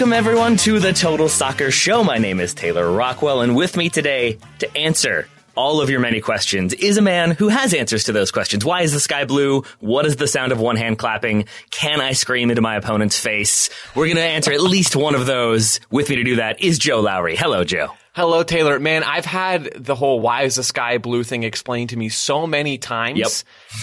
[0.00, 2.02] Welcome everyone to the Total Soccer Show.
[2.02, 6.22] My name is Taylor Rockwell, and with me today to answer all of your many
[6.22, 8.64] questions is a man who has answers to those questions.
[8.64, 9.62] Why is the sky blue?
[9.80, 11.44] What is the sound of one hand clapping?
[11.68, 13.68] Can I scream into my opponent's face?
[13.94, 15.80] We're going to answer at least one of those.
[15.90, 17.36] With me to do that is Joe Lowery.
[17.36, 17.90] Hello, Joe.
[18.12, 18.80] Hello, Taylor.
[18.80, 22.44] Man, I've had the whole why is the sky blue thing explained to me so
[22.44, 23.18] many times.
[23.18, 23.28] Yep.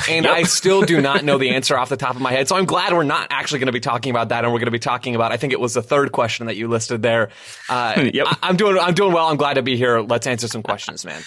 [0.09, 0.33] And Yep.
[0.35, 2.49] I still do not know the answer off the top of my head.
[2.49, 4.43] So I'm glad we're not actually going to be talking about that.
[4.43, 6.57] And we're going to be talking about, I think it was the third question that
[6.57, 7.29] you listed there.
[7.69, 8.27] Uh, Yep.
[8.41, 9.27] I, am doing, I'm doing well.
[9.27, 10.01] I'm glad to be here.
[10.01, 11.21] Let's answer some questions, man.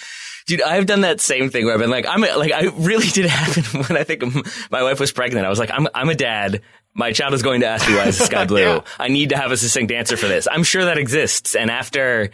[0.45, 3.07] Dude, I've done that same thing where I've been like, I'm a, like, I really
[3.07, 4.23] did happen when I think
[4.71, 5.45] my wife was pregnant.
[5.45, 6.61] I was like, I'm, I'm a dad.
[6.93, 8.61] My child is going to ask me why is the sky blue.
[8.61, 8.81] Yeah.
[8.99, 10.47] I need to have a succinct answer for this.
[10.51, 11.55] I'm sure that exists.
[11.55, 12.31] And after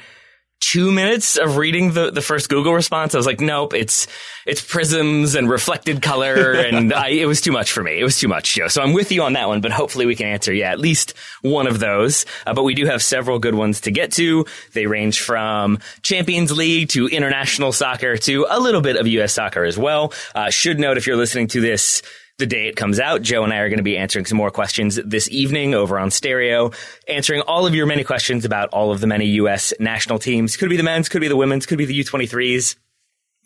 [0.59, 4.07] two minutes of reading the, the first Google response, I was like, nope, it's,
[4.45, 6.51] it's prisms and reflected color.
[6.53, 7.99] and I, it was too much for me.
[7.99, 8.67] It was too much, Joe.
[8.67, 11.13] So I'm with you on that one, but hopefully we can answer, yeah, at least
[11.41, 12.25] one of those.
[12.45, 14.45] Uh, but we do have several good ones to get to.
[14.73, 19.33] They range from Champions League to international soccer to a little bit of U.S.
[19.33, 20.13] soccer as well.
[20.35, 22.01] Uh, should note if you're listening to this,
[22.37, 24.51] the day it comes out, Joe and I are going to be answering some more
[24.51, 26.71] questions this evening over on stereo,
[27.07, 29.73] answering all of your many questions about all of the many U.S.
[29.79, 30.55] national teams.
[30.55, 32.75] Could be the men's, could be the women's, could be the U23s.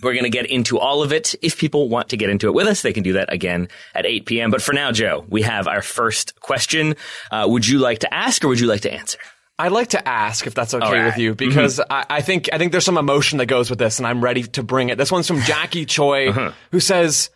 [0.04, 1.36] We're going to get into all of it.
[1.42, 4.06] If people want to get into it with us, they can do that again at
[4.06, 4.52] 8 p.m.
[4.52, 6.96] But for now, Joe, we have our first question.
[7.30, 9.20] Uh, would you like to ask or would you like to answer?
[9.58, 11.06] I'd like to ask if that's okay right.
[11.06, 14.00] with you because I, I think I think there's some emotion that goes with this,
[14.00, 14.98] and I'm ready to bring it.
[14.98, 16.32] This one's from Jackie Choi,
[16.72, 17.30] who says,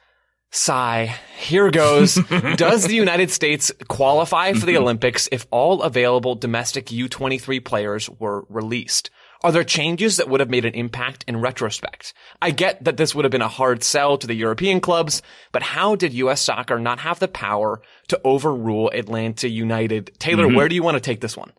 [0.56, 1.16] "Sigh.
[1.38, 2.16] Here goes.
[2.56, 4.84] Does the United States qualify for the mm-hmm.
[4.84, 9.10] Olympics if all available domestic U23 players were released?"
[9.44, 12.14] Are there changes that would have made an impact in retrospect?
[12.42, 15.22] I get that this would have been a hard sell to the European clubs,
[15.52, 16.42] but how did U.S.
[16.42, 20.18] soccer not have the power to overrule Atlanta United?
[20.18, 20.56] Taylor, mm-hmm.
[20.56, 21.52] where do you want to take this one?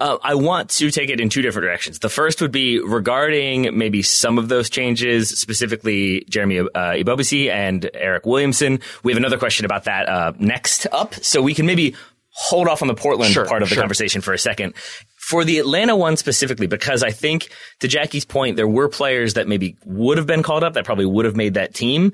[0.00, 1.98] Uh, I want to take it in two different directions.
[1.98, 7.88] The first would be regarding maybe some of those changes, specifically Jeremy uh, Ebobisse and
[7.94, 8.80] Eric Williamson.
[9.02, 11.94] We have another question about that uh, next up, so we can maybe
[12.30, 13.82] hold off on the Portland Sure, part of the sure.
[13.82, 14.74] conversation for a second.
[15.16, 17.48] For the Atlanta one specifically, because I think
[17.80, 21.06] to Jackie's point, there were players that maybe would have been called up that probably
[21.06, 22.12] would have made that team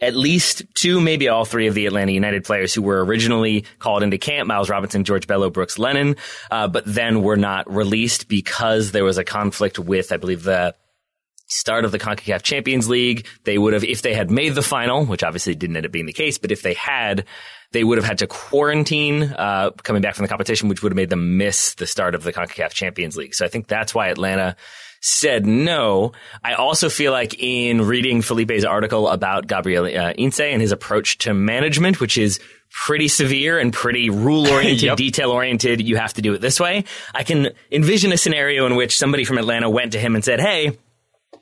[0.00, 4.02] at least two, maybe all three of the Atlanta United players who were originally called
[4.02, 6.16] into camp, Miles Robinson, George Bello, Brooks Lennon,
[6.50, 10.74] uh, but then were not released because there was a conflict with, I believe, the
[11.48, 13.26] start of the CONCACAF Champions League.
[13.44, 16.06] They would have, if they had made the final, which obviously didn't end up being
[16.06, 17.24] the case, but if they had,
[17.72, 20.96] they would have had to quarantine, uh, coming back from the competition, which would have
[20.96, 23.34] made them miss the start of the CONCACAF Champions League.
[23.34, 24.56] So I think that's why Atlanta
[25.00, 26.12] said no.
[26.42, 31.18] I also feel like in reading Felipe's article about Gabriel uh, Heinze and his approach
[31.18, 32.40] to management, which is
[32.86, 34.96] pretty severe and pretty rule oriented, Yep.
[34.98, 36.84] detail oriented, you have to do it this way.
[37.14, 40.40] I can envision a scenario in which somebody from Atlanta went to him and said,
[40.40, 40.76] Hey,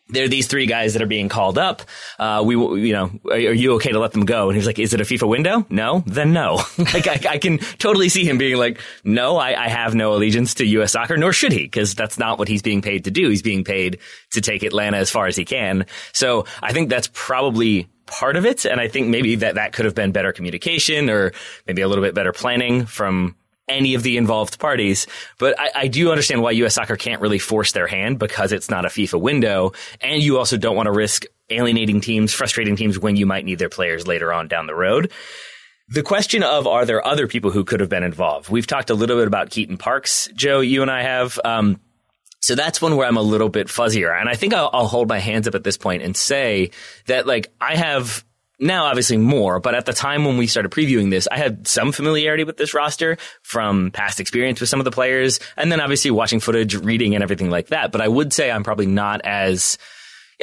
[0.08, 1.82] there are these three guys that are being called up.
[2.18, 4.48] Uh, we, you know, are, are, you okay to let them go?
[4.48, 5.66] And he's like, is it a FIFA window?
[5.68, 6.54] No, then no.
[6.78, 10.54] like, I, I, can totally see him being like, no, I, I have no allegiance
[10.54, 10.92] to U.S.
[10.92, 13.28] soccer, nor should he, because that's not what he's being paid to do.
[13.28, 13.98] He's being paid
[14.32, 15.86] to take Atlanta as far as he can.
[16.12, 18.64] So I think that's probably part of it.
[18.64, 21.32] And I think maybe that that could have been better communication or
[21.66, 23.34] maybe a little bit better planning from
[23.68, 25.06] any of the involved parties.
[25.38, 26.74] But I, I, do understand why U.S.
[26.74, 29.72] soccer can't really force their hand because it's not a FIFA window.
[30.00, 33.58] And you also don't want to risk alienating teams, frustrating teams when you might need
[33.58, 35.12] their players later on down the road.
[35.88, 38.50] The question of are there other people who could have been involved?
[38.50, 41.38] We've talked a little bit about Keaton Parks, Joe, you and I have.
[41.44, 41.80] Um,
[42.40, 44.18] so that's one where I'm a little bit fuzzier.
[44.18, 46.70] And I think I'll, I'll hold my hands up at this point and say
[47.06, 48.24] that like I have
[48.58, 51.92] now obviously more, but at the time when we started previewing this, I had some
[51.92, 56.10] familiarity with this roster from past experience with some of the players and then obviously
[56.10, 57.92] watching footage, reading and everything like that.
[57.92, 59.78] But I would say I'm probably not as,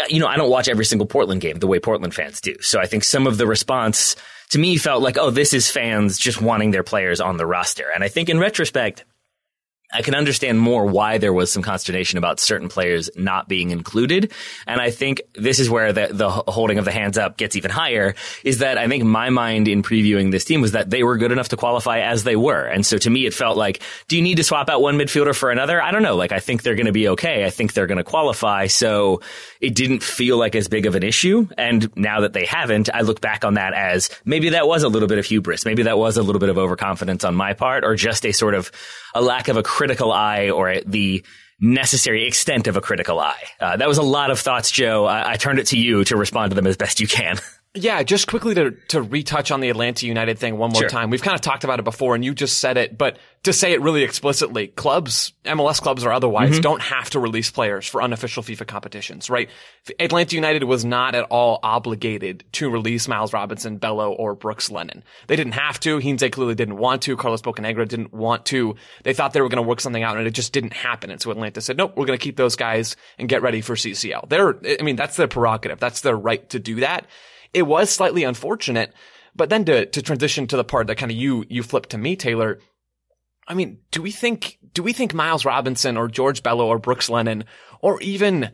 [0.10, 2.56] you know, I don't watch every single Portland game the way Portland fans do.
[2.62, 4.15] So I think some of the response
[4.51, 7.86] to me felt like, oh, this is fans just wanting their players on the roster.
[7.94, 9.06] And I think in retrospect,
[9.94, 14.31] I can understand more why there was some consternation about certain players not being included.
[14.66, 17.69] And I think this is where the, the holding of the hands up gets even
[17.69, 21.18] higher is that I think my mind in previewing this team was that they were
[21.18, 22.63] good enough to qualify as they were.
[22.66, 25.36] And so to me, it felt like, do you need to swap out one midfielder
[25.36, 25.81] for another?
[25.81, 26.16] I don't know.
[26.16, 27.46] Like, I think they're going to be okay.
[27.46, 28.68] I think they're going to qualify.
[28.68, 29.22] So
[29.62, 31.48] it didn't feel like as big of an issue.
[31.57, 34.89] And now that they haven't, I look back on that as maybe that was a
[34.89, 35.66] little bit of hubris.
[35.66, 38.56] Maybe that was a little bit of overconfidence on my part or just a sort
[38.56, 38.72] of
[39.13, 41.24] a lack of a critical eye or the
[41.60, 43.44] necessary extent of a critical eye.
[43.60, 45.06] Uh, that was a lot of thoughts, Joe.
[45.06, 47.38] I-, I turned it to you to respond to them as best you can.
[47.75, 50.90] Yeah, just quickly to to retouch on the Atlanta United thing one more sure.
[50.90, 51.10] time.
[51.10, 53.74] We've kind of talked about it before, and you just said it, but to say
[53.74, 56.62] it really explicitly, clubs, MLS clubs or otherwise, mm-hmm.
[56.62, 59.50] don't have to release players for unofficial FIFA competitions, right?
[60.00, 65.04] Atlanta United was not at all obligated to release Miles Robinson, Bello, or Brooks Lennon.
[65.25, 65.98] They didn't have to.
[65.98, 67.18] Heinze clearly didn't want to.
[67.18, 68.75] Carlos Bocanegra didn't want to.
[69.02, 71.10] They thought they were going to work something out, and it just didn't happen.
[71.10, 73.75] And so Atlanta said, nope, we're going to keep those guys and get ready for
[73.75, 74.30] CCL.
[74.30, 75.80] They're, I mean, that's their prerogative.
[75.80, 77.08] That's their right to do that
[77.54, 78.94] it was slightly unfortunate.
[79.36, 81.98] But then to, to transition to the part that kind of you, you flipped to
[81.98, 82.60] me, Taylor.
[83.48, 87.10] I mean, do we think, do we think Miles Robinson or George Bello or Brooks
[87.10, 87.46] Lennon
[87.82, 88.52] or even,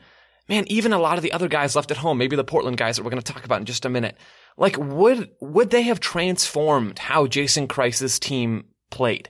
[0.48, 2.96] man, even a lot of the other guys left at home, maybe the Portland guys
[2.96, 4.18] that we're going to talk about in just a minute,
[4.57, 9.30] like would, would they have transformed how Jason Kreis's team played?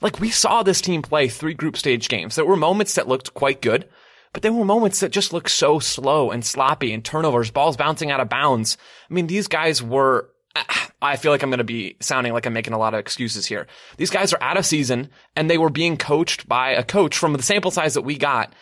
[0.00, 2.36] Like we saw this team play three group stage games.
[2.36, 3.88] There were moments that looked quite good.
[4.38, 8.12] But there were moments that just looked so slow and sloppy and turnovers, balls bouncing
[8.12, 8.78] out of bounds.
[9.10, 10.30] I mean, these guys were,
[11.02, 13.46] I feel like I'm going to be sounding like I'm making a lot of excuses
[13.46, 13.66] here.
[13.96, 17.32] These guys are out of season and they were being coached by a coach from
[17.32, 18.54] the sample size that we got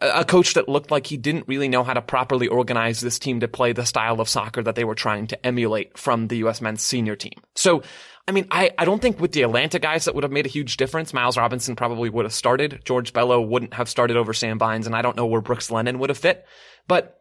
[0.00, 3.40] a coach that looked like he didn't really know how to properly organize this team
[3.40, 6.60] to play the style of soccer that they were trying to emulate from the U.S.
[6.60, 7.32] men's senior team.
[7.56, 7.82] So
[8.28, 10.50] I mean, I, I don't think with the Atlanta guys that would have made a
[10.50, 11.14] huge difference.
[11.14, 12.80] Miles Robinson probably would have started.
[12.84, 16.00] George Bello wouldn't have started over Sam Vines, and I don't know where Brooks Lennon
[16.00, 16.44] would have fit.
[16.88, 17.20] But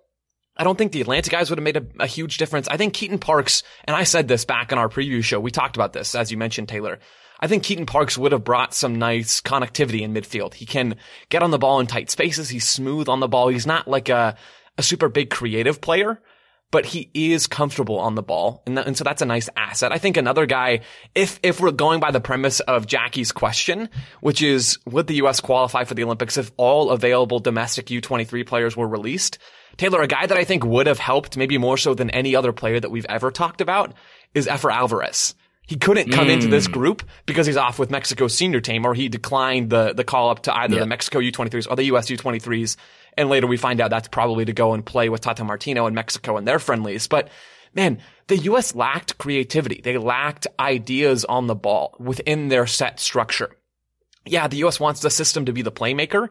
[0.57, 2.67] I don't think the Atlanta guys would have made a, a, huge difference.
[2.67, 5.75] I think Keaton Parks, and I said this back in our preview show, we talked
[5.75, 6.99] about this, as you mentioned, Taylor.
[7.39, 10.53] I think Keaton Parks would have brought some nice connectivity in midfield.
[10.53, 10.95] He can
[11.29, 12.49] get on the ball in tight spaces.
[12.49, 13.49] He's smooth on the ball.
[13.49, 14.37] He's not like a,
[14.77, 16.21] a super big creative player,
[16.75, 18.61] but he is comfortable on the ball.
[18.67, 19.93] And, that, and, so that's a nice asset.
[19.93, 20.81] I think another guy,
[21.15, 23.87] if, if we're going by the premise of Jackie's question,
[24.19, 25.39] which is, would the U.S.
[25.39, 29.37] qualify for the Olympics if all available domestic U23 players were released?
[29.77, 32.51] Taylor, a guy that I think would have helped maybe more so than any other
[32.51, 33.93] player that we've ever talked about
[34.33, 35.33] is Efra Alvarez.
[35.67, 36.33] He couldn't come mm.
[36.33, 36.73] into this hmm.
[36.73, 40.41] group because he's off with Mexico's senior team or he declined the, the call up
[40.43, 40.81] to either yep.
[40.81, 42.75] the Mexico U23s or the US U23s
[43.17, 45.93] and later we find out that's probably to go and play with Tata Martino in
[45.93, 47.07] Mexico and their friendlies.
[47.07, 47.29] But
[47.73, 48.73] man, the U.S.
[48.75, 49.81] lacked creativity.
[49.83, 53.55] They lacked ideas on the ball within their set structure.
[54.25, 54.79] Yeah, the U.S.
[54.79, 56.29] wants the system to be the playmaker,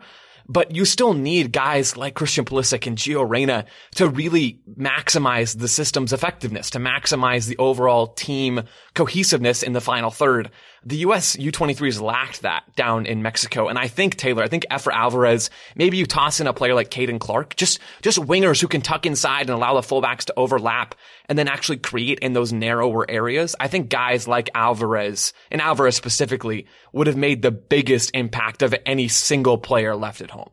[0.49, 5.69] but you still need guys like Christian Pulisic and Gio Reyna to really maximize the
[5.69, 8.62] system's effectiveness, to maximize the overall team
[8.95, 10.50] cohesiveness in the final third.
[10.87, 11.37] The U.S.
[11.37, 13.69] U23s lacked that down in Mexico.
[13.69, 16.91] And I think Taylor, I think Efra Alvarez, maybe you toss in a player like
[16.91, 20.95] Caden Clark, just, just wingers who can tuck inside and allow the fullbacks to overlap
[21.26, 23.57] and then actually create in those narrower areas.
[23.59, 28.75] I think guys like Alvarez and Alvarez specifically would have made the biggest impact of
[28.85, 30.50] any single player left at home.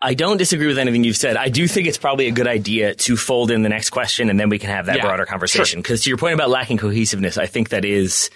[0.00, 1.36] I don't disagree with anything you've said.
[1.36, 4.38] I do think it's probably a good idea to fold in the next question and
[4.38, 5.80] then we can have that yeah, broader conversation.
[5.80, 6.04] Because sure.
[6.04, 8.30] to your point about lacking cohesiveness, I think that is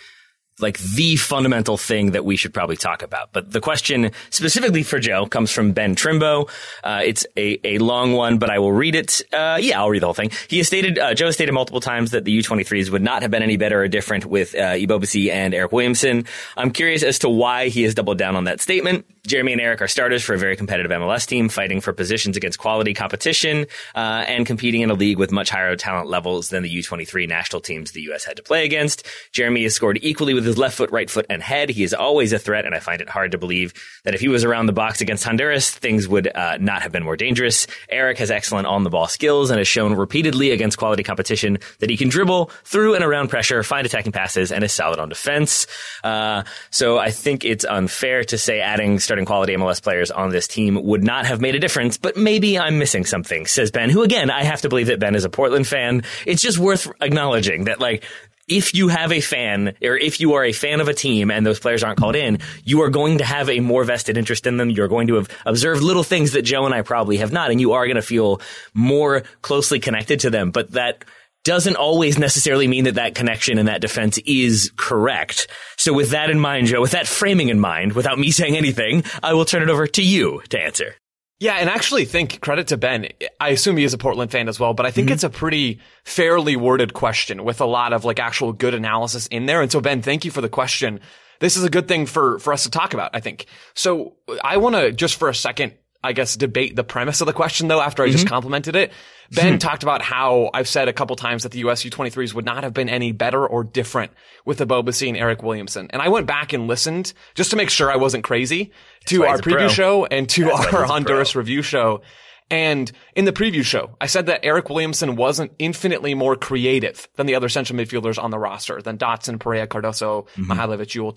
[0.61, 3.33] like the fundamental thing that we should probably talk about.
[3.33, 6.49] But the question specifically for Joe comes from Ben Trimbo.
[6.83, 9.23] Uh, it's a, a long one, but I will read it.
[9.33, 10.31] Uh, yeah, I'll read the whole thing.
[10.49, 13.31] He has stated, uh, Joe has stated multiple times that the U23s would not have
[13.31, 16.25] been any better or different with uh, Ebobisse and Eric Williamson.
[16.57, 19.07] I'm curious as to why he has doubled down on that statement.
[19.29, 22.59] Jeremy and Eric are starters for a very competitive MLS team, fighting for positions against
[22.59, 26.79] quality competition uh, and competing in a league with much higher talent levels than the
[26.79, 28.25] U23 national teams the U.S.
[28.25, 29.07] had to play against.
[29.33, 31.69] Jeremy has scored equally with his left foot, right foot, and head.
[31.69, 34.29] He is always a threat, and I find it hard to believe that if he
[34.29, 37.67] was around the box against Honduras, things would uh, not have been more dangerous.
[37.91, 41.91] Eric has excellent on the ball skills and has shown repeatedly against quality competition that
[41.91, 45.67] he can dribble through and around pressure, find attacking passes, and is solid on defense.
[46.03, 50.49] Uh, so I think it's unfair to say adding starting quality MLS players on this
[50.49, 54.03] team would not have made a difference, but maybe I'm missing something, says Ben, who
[54.03, 56.03] again, I have to believe that Ben is a Portland fan.
[56.27, 58.05] It's just worth acknowledging that like,
[58.49, 61.45] if you have a fan or if you are a fan of a team and
[61.45, 64.57] those players aren't called in, you are going to have a more vested interest in
[64.57, 64.71] them.
[64.71, 67.61] You're going to have observed little things that Joe and I probably have not, and
[67.61, 68.41] you are going to feel
[68.73, 70.51] more closely connected to them.
[70.51, 71.05] But that
[71.49, 75.47] doesn't always necessarily mean that that connection and that defense is correct.
[75.79, 79.03] So with that in mind, Joe, with that framing in mind, without me saying anything,
[79.23, 80.95] I will turn it over to you to answer.
[81.41, 83.09] Yeah, and actually think credit to Ben.
[83.41, 85.15] I assume he is a Portland fan as well, but I think mm-hmm.
[85.15, 89.47] it's a pretty fairly worded question with a lot of like actual good analysis in
[89.47, 89.63] there.
[89.63, 91.01] And so Ben, thank you for the question.
[91.41, 93.47] This is a good thing for for us to talk about, I think.
[93.75, 97.33] So I want to just for a second I guess, debate the premise of the
[97.33, 98.13] question though after I mm-hmm.
[98.13, 98.93] just complimented it.
[99.33, 102.63] Ben talked about how I've said a couple times that the US U23s would not
[102.63, 104.13] have been any better or different
[104.45, 105.89] with Ebobisse and Eric Williamson.
[105.91, 108.73] And I went back and listened just to make sure I wasn't crazy
[109.07, 109.69] to our preview pro.
[109.69, 112.03] show and to That's our Honduras review show.
[112.51, 117.27] And in the preview show, I said that Eric Williamson wasn't infinitely more creative than
[117.27, 120.53] the other central midfielders on the roster, than Dotson, Perea, Cardoso, mm-hmm.
[120.53, 121.13] Mihailovic, Jewell,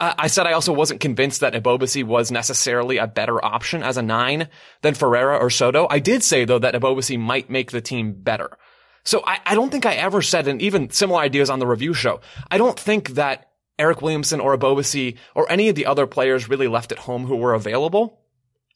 [0.00, 4.02] I said I also wasn't convinced that Ebobisse was necessarily a better option as a
[4.02, 4.48] nine
[4.80, 5.86] than Ferreira or Soto.
[5.90, 8.56] I did say though that Ebobisse might make the team better.
[9.04, 11.94] So I, I don't think I ever said, and even similar ideas on the review
[11.94, 16.48] show, I don't think that Eric Williamson or Ebobisse or any of the other players
[16.48, 18.19] really left at home who were available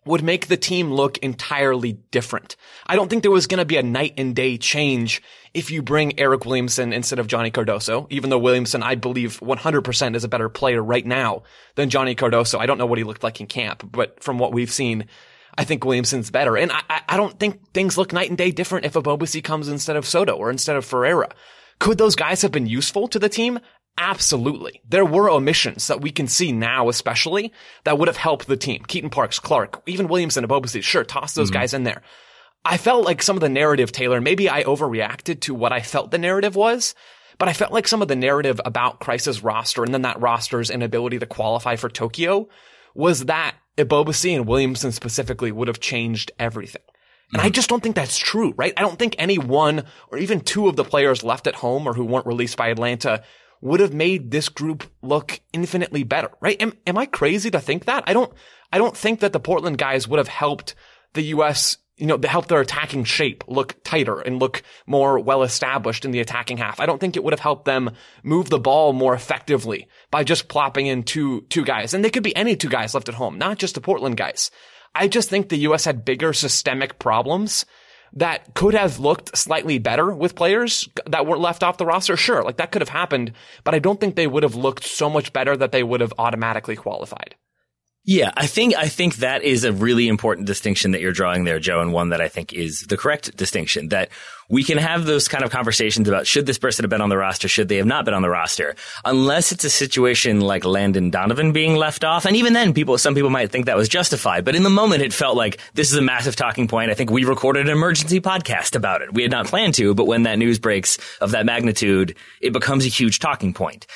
[0.07, 2.57] would make the team look entirely different.
[2.87, 5.23] I don't think there was going to be a night and day change
[5.55, 10.17] if you bring Eric Williamson instead of Johnny Cardoso, even though Williamson, I believe 100%
[10.17, 11.45] is a better player right now
[11.77, 12.59] than Johnny Cardoso.
[12.59, 15.07] I don't know what he looked like in camp, but from what we've seen,
[15.57, 16.57] I think Williamson's better.
[16.57, 19.69] And I, I don't think things look night and day different if a Ebobisse comes
[19.69, 21.29] instead of Soto or instead of Ferreira.
[21.79, 23.59] Could those guys have been useful to the team?
[23.97, 24.81] Absolutely.
[24.89, 27.53] There were omissions that we can see now, especially
[27.85, 28.83] that would have helped the team.
[28.87, 30.83] Keaton Parks, Clark, even Williamson, Ebobisse.
[30.83, 31.61] Sure, toss those mm-hmm.
[31.61, 32.03] guys in there.
[32.65, 36.11] I felt like some of the narrative, Taylor, maybe I overreacted to what I felt
[36.11, 36.95] the narrative was,
[37.39, 40.71] but I felt like some of the narrative about Kreis's roster and then that roster's
[40.71, 42.49] inability to qualify for Tokyo
[42.95, 46.83] was that Ebobisse and Williamson specifically would have changed everything.
[47.33, 47.53] And I mm-hmm.
[47.53, 48.73] just don't think that's true, right?
[48.77, 51.93] I don't think any one or even two of the players left at home or
[51.93, 53.23] who weren't released by Atlanta
[53.65, 56.61] would have made this group look infinitely better, right?
[56.61, 58.05] Am, am I crazy to think that?
[58.07, 58.33] I don't,
[58.73, 60.75] I don't think that the Portland guys would have helped
[61.15, 66.05] the U.S you know, help their attacking shape look tighter and look more well established
[66.05, 66.81] in the attacking half.
[66.81, 67.93] I don't think it would have helped them
[68.25, 71.95] move the ball more effectively by just plopping in two, two guys.
[71.95, 74.51] And they could be any two guys left at home, not just the Portland guys.
[74.95, 75.85] I just think the U.S.
[75.85, 77.65] had bigger systemic problems
[78.15, 82.17] that could have looked slightly better with players that weren't left off the roster.
[82.17, 83.33] Sure, like that could have happened,
[83.65, 86.13] but I don't think they would have looked so much better that they would have
[86.19, 87.35] automatically qualified.
[88.07, 91.59] Yeah, I think I think that is a really important distinction that you're drawing there,
[91.59, 93.89] Joe, and one that I think is the correct distinction.
[93.89, 94.11] That
[94.51, 97.17] we can have those kind of conversations about should this person have been on the
[97.17, 101.09] roster, should they have not been on the roster, unless it's a situation like Landon
[101.09, 104.45] Donovan being left off, and even then, people some people might think that was justified.
[104.45, 106.91] But in the moment, it felt like this is a massive talking point.
[106.91, 109.15] I think we recorded an emergency podcast about it.
[109.15, 112.85] We had not planned to, but when that news breaks of that magnitude, it becomes
[112.85, 113.87] a huge talking point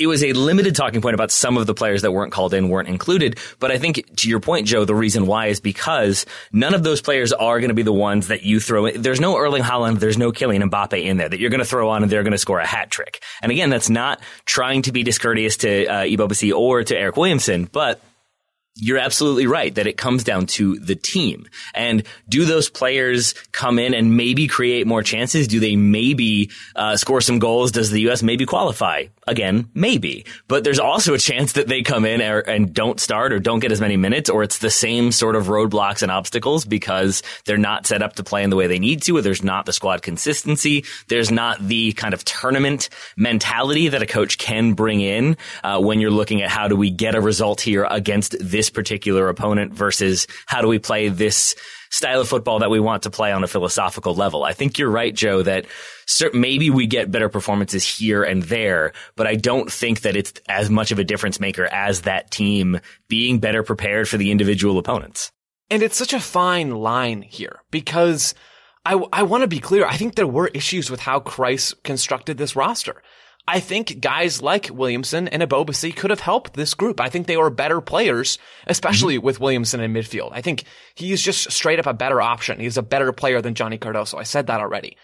[0.00, 2.70] it was a limited talking point about some of the players that weren't called in,
[2.70, 3.38] weren't included.
[3.58, 7.02] But I think to your point, Joe, the reason why is because none of those
[7.02, 9.02] players are going to be the ones that you throw in.
[9.02, 11.90] There's no Erling Haaland, there's no Kylian Mbappe in there that you're going to throw
[11.90, 13.22] on and they're going to score a hat trick.
[13.42, 17.68] And again, that's not trying to be discourteous to uh, Ebobisse or to Eric Williamson,
[17.70, 18.00] but
[18.76, 21.46] you're absolutely right that it comes down to the team.
[21.74, 25.48] And do those players come in and maybe create more chances?
[25.48, 27.72] Do they maybe uh, score some goals?
[27.72, 28.22] Does the U.S.
[28.22, 29.06] maybe qualify?
[29.26, 30.24] Again, maybe.
[30.48, 33.60] But there's also a chance that they come in or, and don't start or don't
[33.60, 37.58] get as many minutes, or it's the same sort of roadblocks and obstacles because they're
[37.58, 39.72] not set up to play in the way they need to, or there's not the
[39.72, 40.84] squad consistency.
[41.08, 46.00] There's not the kind of tournament mentality that a coach can bring in uh, when
[46.00, 50.26] you're looking at how do we get a result here against this particular opponent versus
[50.46, 51.54] how do we play this
[51.90, 54.44] style of football that we want to play on a philosophical level.
[54.44, 55.66] I think you're right, Joe, that
[56.32, 60.70] maybe we get better performances here and there, but I don't think that it's as
[60.70, 65.32] much of a difference maker as that team being better prepared for the individual opponents.
[65.68, 68.34] And it's such a fine line here because
[68.84, 69.86] I, I want to be clear.
[69.86, 73.02] I think there were issues with how Kreis constructed this roster.
[73.48, 77.00] I think guys like Williamson and Ebobisse could have helped this group.
[77.00, 79.26] I think they were better players, especially mm-hmm.
[79.26, 80.30] with Williamson in midfield.
[80.32, 82.60] I think he's just straight up a better option.
[82.60, 84.18] He's a better player than Johnny Cardoso.
[84.18, 84.96] I said that already.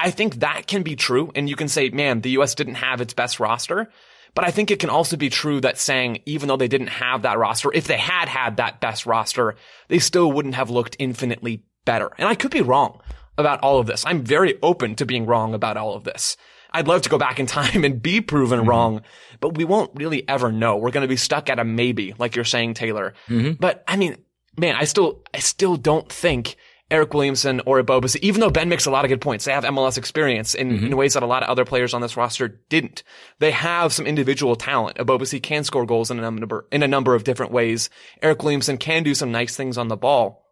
[0.00, 1.30] I think that can be true.
[1.34, 2.54] And you can say, man, the U.S.
[2.54, 3.90] didn't have its best roster.
[4.34, 7.22] But I think it can also be true that saying, even though they didn't have
[7.22, 9.56] that roster, if they had had that best roster,
[9.88, 12.10] they still wouldn't have looked infinitely better.
[12.16, 13.00] And I could be wrong
[13.36, 14.04] about all of this.
[14.06, 16.36] I'm very open to being wrong about all of this.
[16.72, 18.68] I'd love to go back in time and be proven mm-hmm.
[18.68, 19.02] wrong,
[19.40, 20.76] but we won't really ever know.
[20.76, 23.14] We're going to be stuck at a maybe, like you're saying, Taylor.
[23.28, 23.52] Mm-hmm.
[23.60, 24.16] But I mean,
[24.56, 26.56] man, I still, I still don't think
[26.92, 29.64] Eric Williamson or Ebobisse, even though Ben makes a lot of good points, they have
[29.64, 30.86] MLS experience in, mm-hmm.
[30.86, 33.02] in ways that a lot of other players on this roster didn't.
[33.38, 34.98] They have some individual talent.
[34.98, 37.88] Ebobisse can score goals in a number, in a number of different ways.
[38.20, 40.42] Eric Williamson can do some nice things on the ball.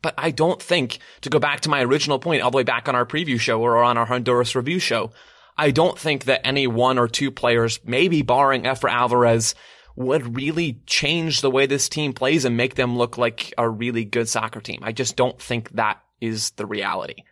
[0.00, 2.88] But I don't think, to go back to my original point all the way back
[2.88, 5.12] on our preview show or on our Honduras review show,
[5.56, 9.54] I don't think that any one or two players, maybe barring Efra Alvarez,
[9.96, 14.04] would really change the way this team plays and make them look like a really
[14.04, 14.80] good soccer team.
[14.82, 17.22] I just don't think that is the reality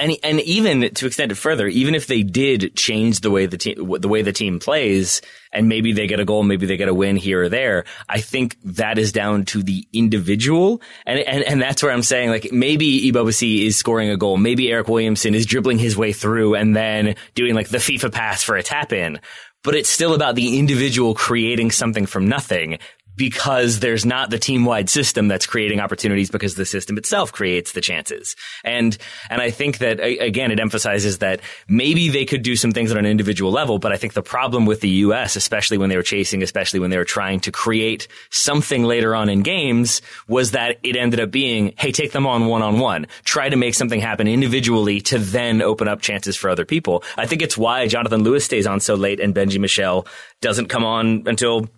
[0.00, 3.58] and and even to extend it further, even if they did change the way the
[3.58, 5.20] team the way the team plays,
[5.52, 8.20] and maybe they get a goal, maybe they get a win here or there, I
[8.20, 12.50] think that is down to the individual, and and and that's where I'm saying like
[12.52, 16.74] maybe Ebobisse is scoring a goal, maybe Eric Williamson is dribbling his way through and
[16.74, 19.20] then doing like the FIFA pass for a tap in,
[19.62, 22.78] but it's still about the individual creating something from nothing
[23.16, 27.72] because there's not the team wide system that's creating opportunities because the system itself creates
[27.72, 28.36] the chances.
[28.64, 28.96] And,
[29.28, 32.98] and I think that again, it emphasizes that maybe they could do some things on
[32.98, 36.02] an individual level, but I think the problem with the U.S., especially when they were
[36.02, 40.78] chasing, especially when they were trying to create something later on in games was that
[40.82, 43.06] it ended up being, Hey, take them on one on one.
[43.24, 47.04] Try to make something happen individually to then open up chances for other people.
[47.16, 50.06] I think it's why Jonathan Lewis stays on so late and Benji Michel
[50.40, 51.68] doesn't come on until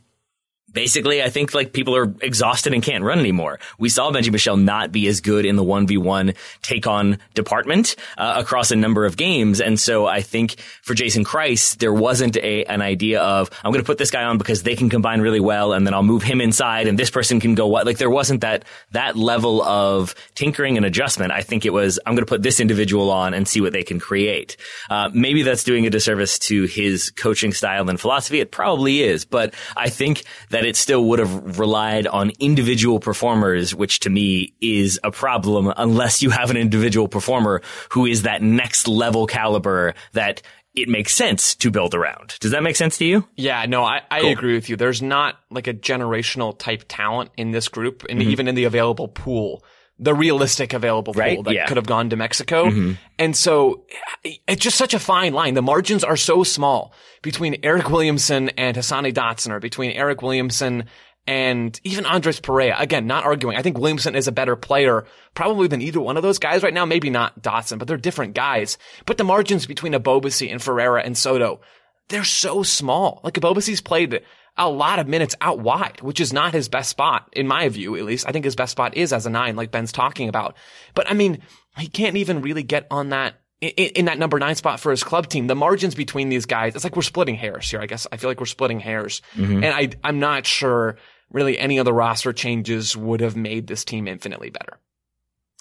[0.72, 3.58] basically, I think like people are exhausted and can't run anymore.
[3.78, 8.34] We saw Benji Michel not be as good in the 1v1 take on department uh,
[8.38, 9.60] across a number of games.
[9.60, 13.82] And so I think for Jason Kreis, there wasn't a, an idea of, I'm going
[13.82, 16.22] to put this guy on because they can combine really well and then I'll move
[16.22, 17.86] him inside and this person can go what?
[17.86, 21.32] Like there wasn't that, that level of tinkering and adjustment.
[21.32, 23.82] I think it was, I'm going to put this individual on and see what they
[23.82, 24.56] can create.
[24.88, 28.40] Uh, maybe that's doing a disservice to his coaching style and philosophy.
[28.40, 33.00] It probably is, but I think that that it still would have relied on individual
[33.00, 38.22] performers, which to me is a problem unless you have an individual performer who is
[38.22, 40.40] that next level caliber that
[40.74, 42.36] it makes sense to build around.
[42.40, 43.26] Does that make sense to you?
[43.36, 44.30] Yeah, no, I, I cool.
[44.30, 44.76] agree with you.
[44.76, 48.30] There's not like a generational type talent in this group and mm-hmm.
[48.30, 49.64] even in the available pool
[50.02, 51.44] the realistic available pool right?
[51.44, 51.66] that yeah.
[51.66, 52.66] could have gone to Mexico.
[52.66, 52.92] Mm-hmm.
[53.18, 53.84] And so
[54.24, 55.54] it's just such a fine line.
[55.54, 60.86] The margins are so small between Eric Williamson and Hassani Dotson or between Eric Williamson
[61.24, 62.74] and even Andres Perea.
[62.76, 63.56] Again, not arguing.
[63.56, 66.74] I think Williamson is a better player probably than either one of those guys right
[66.74, 66.84] now.
[66.84, 68.78] Maybe not Dotson, but they're different guys.
[69.06, 71.60] But the margins between Ebobisse and Ferreira and Soto,
[72.08, 73.20] they're so small.
[73.22, 74.22] Like Ebobisse's played
[74.56, 77.96] a lot of minutes out wide, which is not his best spot, in my view,
[77.96, 78.26] at least.
[78.28, 80.56] I think his best spot is as a nine, like Ben's talking about.
[80.94, 81.42] But I mean,
[81.78, 85.04] he can't even really get on that in, in, that number nine spot for his
[85.04, 85.46] club team.
[85.46, 87.80] The margins between these guys, it's like we're splitting hairs here.
[87.80, 89.64] I guess I feel like we're splitting hairs, mm-hmm.
[89.64, 90.96] and I I'm not sure
[91.30, 94.78] really any of the roster changes would have made this team infinitely better.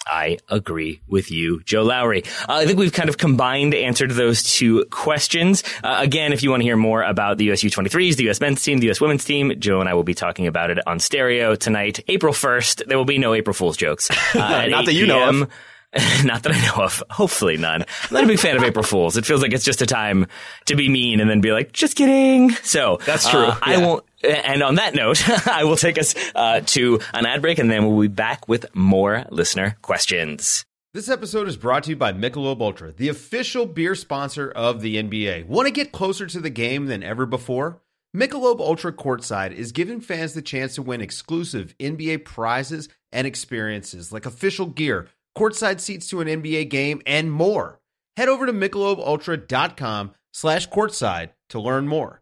[0.06, 2.24] I agree with you, Joe Lowery.
[2.48, 5.62] Uh, I think we've kind of combined answered those two questions.
[5.82, 8.62] Uh, again, if you want to hear more about the US U23s, the US men's
[8.62, 11.54] team, the US women's team, Joe and I will be talking about it on stereo
[11.54, 12.86] tonight, April 1st.
[12.86, 14.10] There will be no April Fool's jokes.
[14.34, 15.48] Uh, Not that you know of.
[16.24, 17.02] Not that I know of.
[17.10, 17.82] Hopefully none.
[17.82, 19.18] I'm not a big fan of April Fools.
[19.18, 20.26] It feels like it's just a time
[20.64, 22.50] to be mean and then be like, just kidding.
[22.62, 23.40] So that's true.
[23.40, 23.74] Uh, yeah.
[23.74, 27.58] I won't, And on that note, I will take us uh, to an ad break,
[27.58, 30.64] and then we'll be back with more listener questions.
[30.94, 34.96] This episode is brought to you by Michelob Ultra, the official beer sponsor of the
[34.96, 35.46] NBA.
[35.46, 37.80] Want to get closer to the game than ever before?
[38.14, 44.12] Michelob Ultra Courtside is giving fans the chance to win exclusive NBA prizes and experiences
[44.12, 47.80] like official gear, courtside seats to an NBA game, and more.
[48.18, 52.21] Head over to michelobultra.com slash courtside to learn more.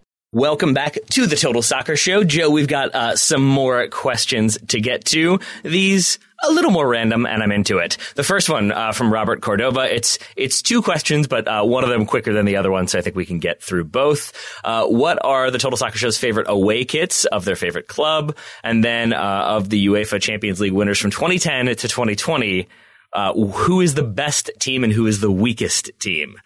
[0.33, 2.23] Welcome back to the Total Soccer Show.
[2.23, 5.41] Joe, we've got uh, some more questions to get to.
[5.61, 7.97] These a little more random, and I'm into it.
[8.15, 9.93] The first one uh, from Robert Cordova.
[9.93, 12.97] It's it's two questions, but uh, one of them quicker than the other one, so
[12.97, 14.31] I think we can get through both.
[14.63, 18.85] Uh, what are the Total Soccer Show's favorite away kits of their favorite club, and
[18.85, 22.69] then uh, of the UEFA Champions League winners from 2010 to 2020?
[23.11, 26.37] Uh, who is the best team and who is the weakest team?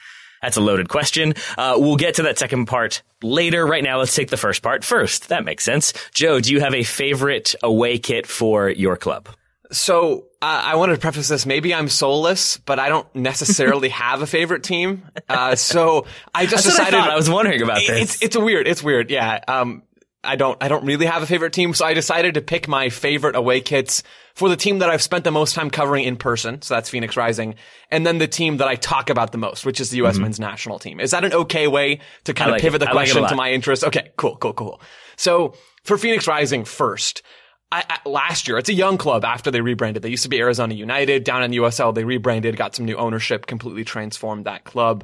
[0.45, 1.33] That's a loaded question.
[1.57, 3.65] Uh, we'll get to that second part later.
[3.65, 5.29] Right now, let's take the first part first.
[5.29, 5.91] That makes sense.
[6.13, 9.27] Joe, do you have a favorite away kit for your club?
[9.71, 11.47] So uh, I wanted to preface this.
[11.47, 15.01] Maybe I'm soulless, but I don't necessarily have a favorite team.
[15.27, 16.05] Uh, so
[16.35, 16.99] I just That's decided.
[16.99, 17.89] I, I, was wondering about this.
[17.89, 18.67] It's it's weird.
[18.67, 19.09] It's weird.
[19.09, 19.39] Yeah.
[19.47, 19.81] Um,
[20.25, 22.89] I don't I don't really have a favorite team, so I decided to pick my
[22.89, 26.61] favorite away kits for the team that I've spent the most time covering in person.
[26.61, 27.55] So that's Phoenix Rising,
[27.89, 30.15] and then the team that I talk about the most, which is the U.S.
[30.15, 30.23] Mm-hmm.
[30.23, 30.99] Men's National Team.
[30.99, 32.85] Is that an okay way to kind like of pivot it.
[32.85, 33.83] the question like to my interest?
[33.83, 34.81] Okay, cool, cool, cool.
[35.15, 37.21] So for Phoenix Rising first.
[37.71, 40.03] I, I, last year, it's a young club after they rebranded.
[40.03, 41.95] They used to be Arizona United down in the USL.
[41.95, 45.03] They rebranded, got some new ownership, completely transformed that club.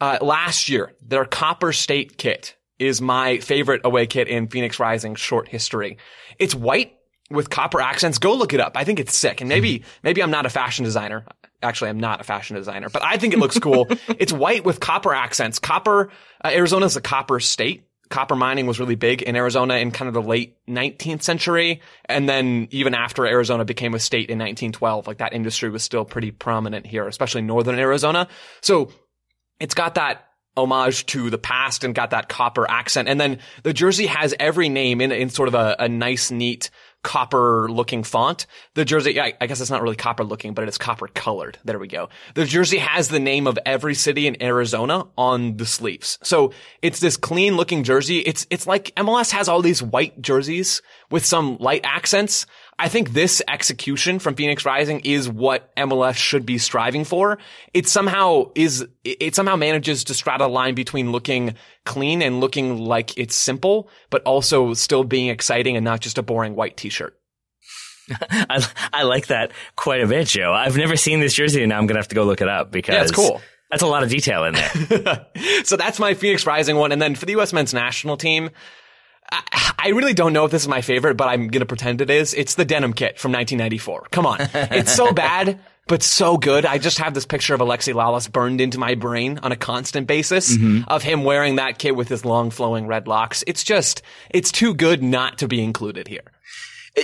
[0.00, 5.14] Uh, last year, their Copper State kit is my favorite away kit in Phoenix Rising
[5.14, 5.98] short history.
[6.38, 6.94] It's white
[7.30, 8.18] with copper accents.
[8.18, 8.76] Go look it up.
[8.76, 9.40] I think it's sick.
[9.40, 11.24] And maybe, maybe I'm not a fashion designer.
[11.62, 13.88] Actually, I'm not a fashion designer, but I think it looks cool.
[14.08, 15.58] it's white with copper accents.
[15.58, 16.10] Copper,
[16.44, 17.88] uh, Arizona is a copper state.
[18.10, 21.80] Copper mining was really big in Arizona in kind of the late 19th century.
[22.04, 26.04] And then even after Arizona became a state in 1912, like that industry was still
[26.04, 28.28] pretty prominent here, especially northern Arizona.
[28.60, 28.90] So
[29.58, 33.08] it's got that homage to the past and got that copper accent.
[33.08, 36.70] And then the jersey has every name in, in sort of a, a nice, neat
[37.04, 38.46] copper looking font.
[38.74, 41.58] The jersey, I, I guess it's not really copper looking, but it's copper colored.
[41.64, 42.08] There we go.
[42.34, 46.18] The jersey has the name of every city in Arizona on the sleeves.
[46.22, 48.18] So it's this clean looking jersey.
[48.20, 52.46] It's, it's like MLS has all these white jerseys with some light accents.
[52.78, 57.38] I think this execution from Phoenix Rising is what MLS should be striving for.
[57.72, 62.78] It somehow is, it somehow manages to straddle a line between looking clean and looking
[62.78, 67.16] like it's simple, but also still being exciting and not just a boring white t-shirt.
[68.30, 70.52] I, I like that quite a bit, Joe.
[70.52, 72.48] I've never seen this jersey and now I'm going to have to go look it
[72.48, 73.40] up because yeah, it's cool.
[73.70, 75.26] That's a lot of detail in there.
[75.64, 76.92] so that's my Phoenix Rising one.
[76.92, 77.52] And then for the U.S.
[77.52, 78.50] men's national team,
[79.30, 82.10] I really don't know if this is my favorite, but I'm going to pretend it
[82.10, 82.34] is.
[82.34, 84.08] It's the denim kit from 1994.
[84.10, 84.38] Come on.
[84.40, 86.64] It's so bad, but so good.
[86.64, 90.06] I just have this picture of Alexi Lalas burned into my brain on a constant
[90.06, 90.88] basis mm-hmm.
[90.88, 93.44] of him wearing that kit with his long flowing red locks.
[93.46, 96.22] It's just, it's too good not to be included here.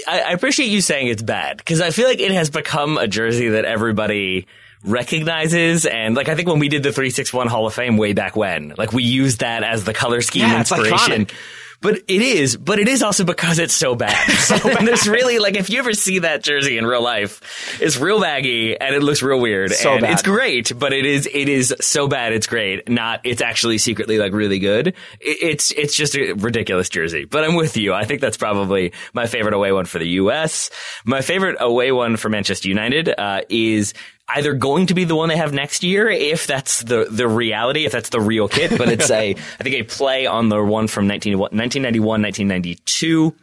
[0.07, 3.49] I, appreciate you saying it's bad because I feel like it has become a jersey
[3.49, 4.47] that everybody
[4.85, 5.85] recognizes.
[5.85, 8.75] And like, I think when we did the 361 Hall of Fame way back when,
[8.79, 11.23] like we used that as the color scheme yeah, inspiration.
[11.23, 11.33] It's
[11.81, 14.11] but it is, but it is also because it's so bad.
[14.51, 18.21] So there's really like if you ever see that jersey in real life, it's real
[18.21, 19.71] baggy and it looks real weird.
[19.71, 20.13] So and bad.
[20.13, 22.89] It's great, but it is it is so bad it's great.
[22.89, 24.95] Not it's actually secretly like really good.
[25.21, 27.27] it's it's just a ridiculous jersey.
[27.27, 27.95] But I'm with you.
[27.95, 30.71] I think that's probably my favorite away one for the U.S.
[31.05, 33.95] My favorite away one for Manchester United uh, is
[34.37, 37.85] either going to be the one they have next year, if that's the, the reality,
[37.85, 40.89] if that's the real kit, but it's a, I think a play on the one
[40.89, 43.35] from 19, 1991, 1992.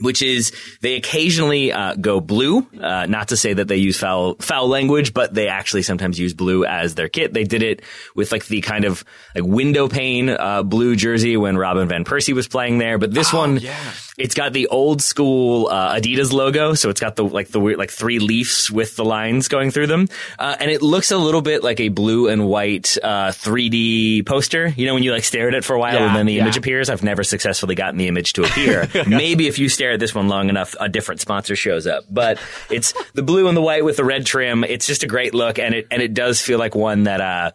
[0.00, 2.66] Which is they occasionally uh, go blue.
[2.80, 6.34] Uh, not to say that they use foul foul language, but they actually sometimes use
[6.34, 7.32] blue as their kit.
[7.32, 7.82] They did it
[8.14, 12.34] with like the kind of like window pane uh, blue jersey when Robin van Persie
[12.34, 12.98] was playing there.
[12.98, 13.76] But this Oh, one, yeah.
[14.16, 17.78] it's got the old school uh, Adidas logo, so it's got the like the weird
[17.78, 20.08] like three leaves with the lines going through them,
[20.38, 24.68] uh, and it looks a little bit like a blue and white uh, 3D poster.
[24.68, 26.34] You know, when you like stare at it for a while Yeah, and then the
[26.34, 26.42] yeah.
[26.42, 26.88] image appears.
[26.90, 28.88] I've never successfully gotten the image to appear.
[29.06, 32.04] Maybe if you stare at this one long enough, a different sponsor shows up.
[32.10, 32.38] But
[32.70, 34.64] it's the blue and the white with the red trim.
[34.64, 37.50] It's just a great look, and it and it does feel like one that uh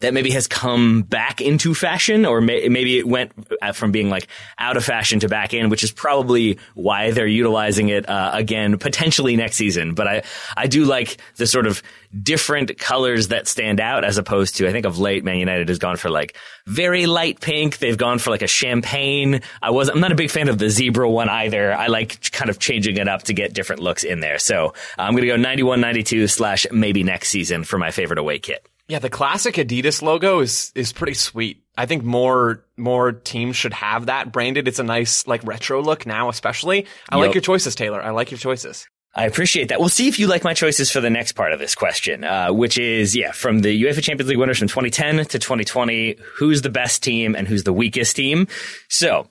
[0.00, 3.32] that maybe has come back into fashion, or may, maybe it went
[3.62, 4.28] uh, from being like
[4.58, 8.78] out of fashion to back in, which is probably why they're utilizing it uh, again
[8.78, 9.94] potentially next season.
[9.94, 10.22] But I
[10.56, 11.82] I do like the sort of
[12.22, 15.78] different colors that stand out as opposed to I think of late Man United has
[15.78, 17.78] gone for like very light pink.
[17.78, 19.40] They've gone for like a champagne.
[19.62, 21.72] I was I'm not a big fan of the zebra one either.
[21.72, 24.38] I like kind of changing it up to get different looks in there.
[24.38, 28.66] So I'm gonna go 91 92 slash maybe next season for my favorite away kit.
[28.88, 31.62] Yeah, the classic Adidas logo is is pretty sweet.
[31.76, 34.68] I think more more teams should have that branded.
[34.68, 36.86] It's a nice like retro look now, especially.
[37.08, 38.00] I like your choices, Taylor.
[38.00, 38.86] I like your choices.
[39.16, 39.80] I appreciate that.
[39.80, 42.52] We'll see if you like my choices for the next part of this question, uh,
[42.52, 46.68] which is, yeah, from the UEFA Champions League winners from 2010 to 2020, who's the
[46.68, 48.46] best team and who's the weakest team?
[48.90, 49.26] So,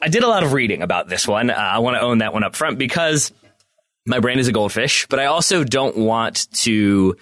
[0.00, 1.50] I did a lot of reading about this one.
[1.50, 3.30] Uh, I want to own that one up front because
[4.06, 7.14] my brain is a goldfish, but I also don't want to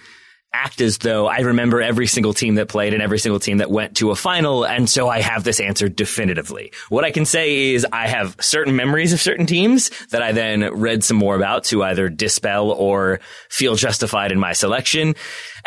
[0.57, 3.69] act as though I remember every single team that played and every single team that
[3.69, 4.65] went to a final.
[4.65, 6.71] And so I have this answer definitively.
[6.89, 10.73] What I can say is I have certain memories of certain teams that I then
[10.73, 15.15] read some more about to either dispel or feel justified in my selection.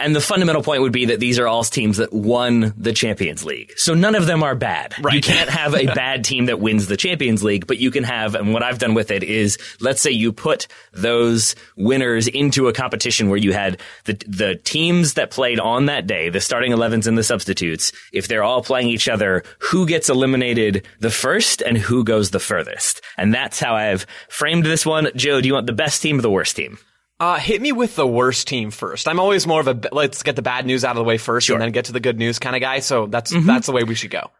[0.01, 3.45] And the fundamental point would be that these are all teams that won the Champions
[3.45, 3.73] League.
[3.77, 4.95] So none of them are bad.
[5.01, 5.15] Right.
[5.15, 8.35] You can't have a bad team that wins the Champions League, but you can have,
[8.35, 12.73] and what I've done with it is, let's say you put those winners into a
[12.73, 17.07] competition where you had the, the teams that played on that day, the starting 11s
[17.07, 21.77] and the substitutes, if they're all playing each other, who gets eliminated the first and
[21.77, 23.03] who goes the furthest.
[23.17, 25.11] And that's how I've framed this one.
[25.15, 26.79] Joe, do you want the best team or the worst team?
[27.20, 29.06] Uh, hit me with the worst team first.
[29.06, 31.46] I'm always more of a let's get the bad news out of the way first
[31.46, 31.54] Sure.
[31.56, 31.62] Mm-hmm.
[31.62, 32.80] and then get to the good news kind of guy.
[32.80, 34.30] So that's that's the way we should go.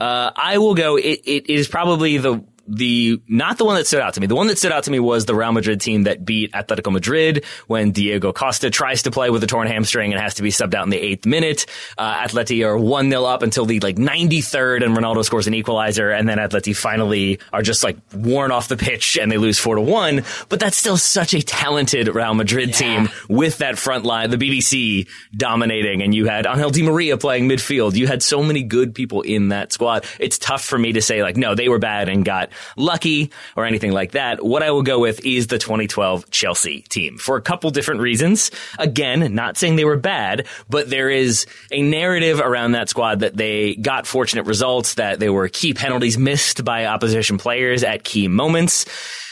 [0.00, 0.96] Uh, I will go.
[0.96, 4.26] It, it is probably the the not the one that stood out to me.
[4.26, 6.92] The one that stood out to me was the Real Madrid team that beat Atletico
[6.92, 10.50] Madrid when Diego Costa tries to play with a torn hamstring and has to be
[10.50, 11.66] subbed out in the eighth minute.
[11.98, 16.10] Uh, Atleti are one 0 up until the like 93rd, and Ronaldo scores an equalizer,
[16.10, 19.74] and then Atleti finally are just like worn off the pitch and they lose four
[19.76, 20.24] to one.
[20.48, 25.08] But that's still such a talented Real Madrid team with that front line, the BBC
[25.36, 27.94] dominating, and you had Angel Di Maria playing midfield.
[27.94, 30.04] You had so many good people in that squad.
[30.18, 33.66] It's tough for me to say like, no, they were bad and got lucky or
[33.66, 34.44] anything like that.
[34.44, 38.50] What I will go with is the 2012 Chelsea team for a couple different reasons.
[38.78, 43.36] Again, not saying they were bad, but there is a narrative around that squad that
[43.36, 48.28] they got fortunate results, that they were key penalties missed by opposition players at key
[48.28, 48.86] moments.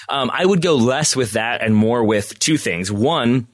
[0.09, 2.91] Um, I would go less with that and more with two things.
[2.91, 3.47] One,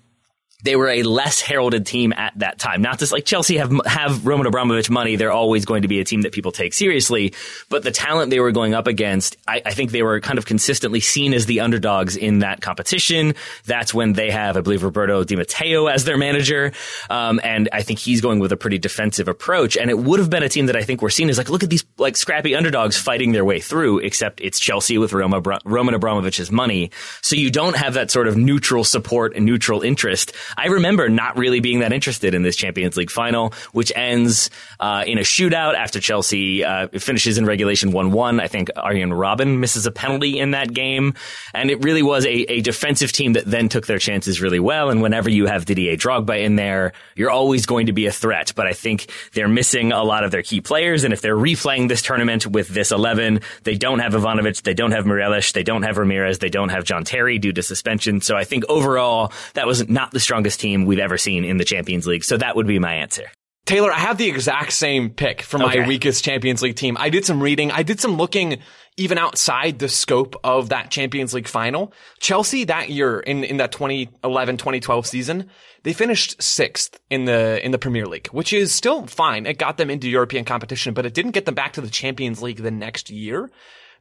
[0.62, 2.82] they were a less heralded team at that time.
[2.82, 6.04] Not just like Chelsea have have Roman Abramovich money; they're always going to be a
[6.04, 7.34] team that people take seriously.
[7.68, 10.46] But the talent they were going up against, I, I think they were kind of
[10.46, 13.34] consistently seen as the underdogs in that competition.
[13.64, 16.72] That's when they have, I believe, Roberto Di Matteo as their manager,
[17.10, 19.76] um, and I think he's going with a pretty defensive approach.
[19.76, 21.62] And it would have been a team that I think we're seen as like, look
[21.62, 23.98] at these like scrappy underdogs fighting their way through.
[23.98, 26.90] Except it's Chelsea with Roma, Roman Abramovich's money,
[27.20, 30.32] so you don't have that sort of neutral support and neutral interest.
[30.56, 35.04] I remember not really being that interested in this Champions League final, which ends uh,
[35.06, 38.40] in a shootout after Chelsea uh, finishes in regulation 1-1.
[38.40, 41.14] I think Arjen Robben misses a penalty in that game,
[41.54, 44.90] and it really was a, a defensive team that then took their chances really well.
[44.90, 48.52] And whenever you have Didier Drogba in there, you're always going to be a threat.
[48.54, 51.88] But I think they're missing a lot of their key players, and if they're replaying
[51.88, 55.82] this tournament with this 11, they don't have Ivanovic, they don't have Meireles, they don't
[55.82, 58.20] have Ramires, they don't have John Terry due to suspension.
[58.20, 61.64] So I think overall, that was not the strongest team we've ever seen in the
[61.64, 62.24] Champions League.
[62.24, 63.24] So that would be my answer.
[63.64, 65.86] Taylor, I have the exact same pick for my Okay.
[65.88, 66.96] weakest Champions League team.
[67.00, 67.72] I did some reading.
[67.72, 68.58] I did some looking
[68.96, 71.92] even outside the scope of that Champions League final.
[72.20, 75.50] Chelsea that year in, in that 2011-2012 season,
[75.82, 79.46] they finished sixth in the, in the Premier League, which is still fine.
[79.46, 82.42] It got them into European competition, but it didn't get them back to the Champions
[82.42, 83.50] League the next year.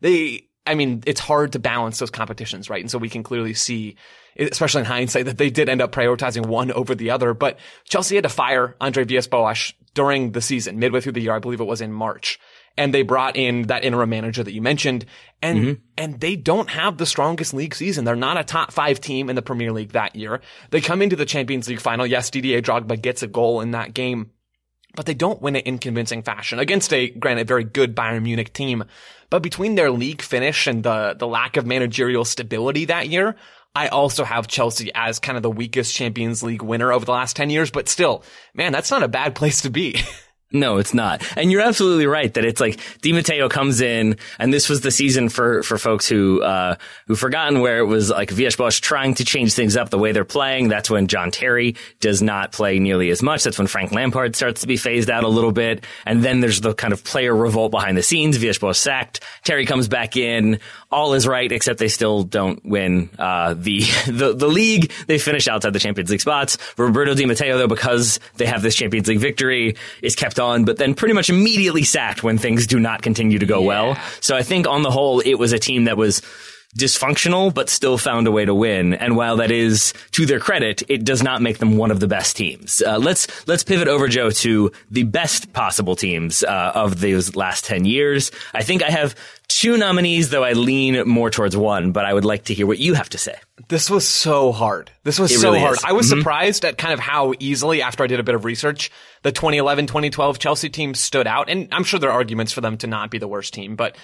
[0.01, 2.81] They, I mean, it's hard to balance those competitions, right?
[2.81, 3.97] And so we can clearly see,
[4.37, 7.33] especially in hindsight, that they did end up prioritizing one over the other.
[7.33, 11.33] But Chelsea had to fire Andre Villas-Boas during the season, midway through the year.
[11.33, 12.39] I believe it was in March.
[12.77, 15.05] and they brought in that interim manager that you mentioned,
[15.41, 15.73] and Mm-hmm.
[15.97, 18.03] and they don't have the strongest league season.
[18.03, 20.41] They're not a top five team in the Premier League that year.
[20.71, 22.05] They come into the Champions League final.
[22.05, 24.31] Yes, Didier Drogba gets a goal in that game,
[24.93, 28.51] but they don't win it in convincing fashion against a granted very good Bayern Munich
[28.51, 28.83] team.
[29.29, 33.37] But between their league finish and the the lack of managerial stability that year.
[33.75, 37.35] I also have Chelsea as kind of the weakest Champions League winner over the last
[37.35, 39.99] 10 years, but still, man, that's not a bad place to be.
[40.55, 41.21] No, it's not.
[41.37, 44.91] And you're absolutely right that it's like Di Matteo comes in and this was the
[44.91, 46.75] season for, for folks who, uh,
[47.07, 50.23] who've forgotten where it was like Villas-Boas trying to change things up the way they're
[50.23, 50.69] playing.
[50.69, 53.43] That's when John Terry does not play nearly as much.
[53.43, 55.83] That's when Frank Lampard starts to be phased out a little bit.
[56.05, 58.37] And then there's the kind of player revolt behind the scenes.
[58.37, 59.21] Villas-Boas sacked.
[59.43, 60.59] Terry comes back in.
[60.89, 64.93] All is right, except they still don't win, uh, the, the, the league.
[65.07, 66.57] They finish outside the Champions League spots.
[66.77, 70.77] Roberto Di Matteo, though, because they have this Champions League victory, is kept on, but
[70.77, 73.97] then pretty much immediately sacked when things do not continue to go well.
[74.21, 76.21] So I think on the whole, it was a team that was
[76.77, 78.93] dysfunctional, but still found a way to win.
[78.93, 82.07] And while that is to their credit, it does not make them one of the
[82.07, 82.81] best teams.
[82.85, 87.63] Uh, let's let's pivot over, Joe, to the best possible teams uh, of those last
[87.65, 88.31] ten years.
[88.53, 89.15] I think I have
[89.47, 91.93] two nominees, though I lean more towards one.
[91.93, 93.35] But I would like to hear what you have to say.
[93.69, 94.91] This was so hard.
[95.03, 95.77] This was It so really hard.
[95.77, 95.83] is.
[95.85, 98.91] I was surprised at kind of how easily, after I did a bit of research,
[99.25, 101.49] the 2011, 2012 Chelsea team stood out.
[101.49, 103.97] And I'm sure there are arguments for them to not be the worst team, but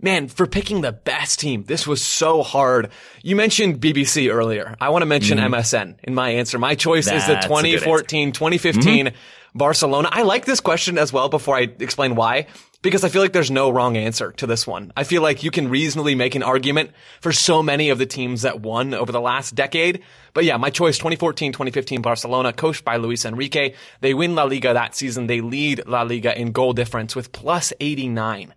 [0.00, 2.92] man, for picking the best team, this was so hard.
[3.20, 4.76] You mentioned BBC earlier.
[4.80, 5.52] I want to mention mm-hmm.
[5.52, 6.60] MSN in my answer.
[6.60, 7.72] My choice is the That's good answer.
[7.80, 9.12] 2014, 2015
[9.58, 10.08] Barcelona.
[10.10, 12.46] I like this question as well before I explain why.
[12.80, 14.92] Because I feel like there's no wrong answer to this one.
[14.96, 18.42] I feel like you can reasonably make an argument for so many of the teams
[18.42, 20.04] that won over the last decade.
[20.32, 23.74] But yeah, my choice 2014, 2015 Barcelona, coached by Luis Enrique.
[24.00, 25.26] They win La Liga that season.
[25.26, 28.54] They lead La Liga in goal difference with plus 89.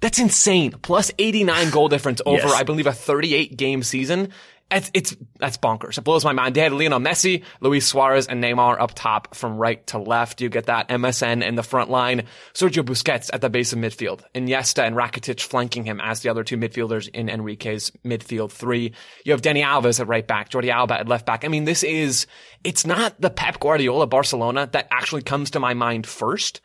[0.00, 0.72] That's insane.
[0.82, 2.52] Plus 89 goal difference over, Yes.
[2.52, 4.32] I believe, a 38 game season.
[4.72, 5.98] It's, it's, that's bonkers.
[5.98, 6.54] It blows my mind.
[6.54, 10.40] They had Lionel Messi, Luis Suarez, and Neymar up top from right to left.
[10.40, 12.24] You get that MSN in the front line.
[12.54, 14.22] Sergio Busquets at the base of midfield.
[14.34, 18.92] Iniesta and Rakitic flanking him as the other two midfielders in Enrique's midfield three.
[19.24, 21.44] You have Dani Alves at right back, Jordi Alba at left back.
[21.44, 22.26] I mean, this is,
[22.64, 26.60] it's not the Pep Guardiola Barcelona that actually comes to my mind first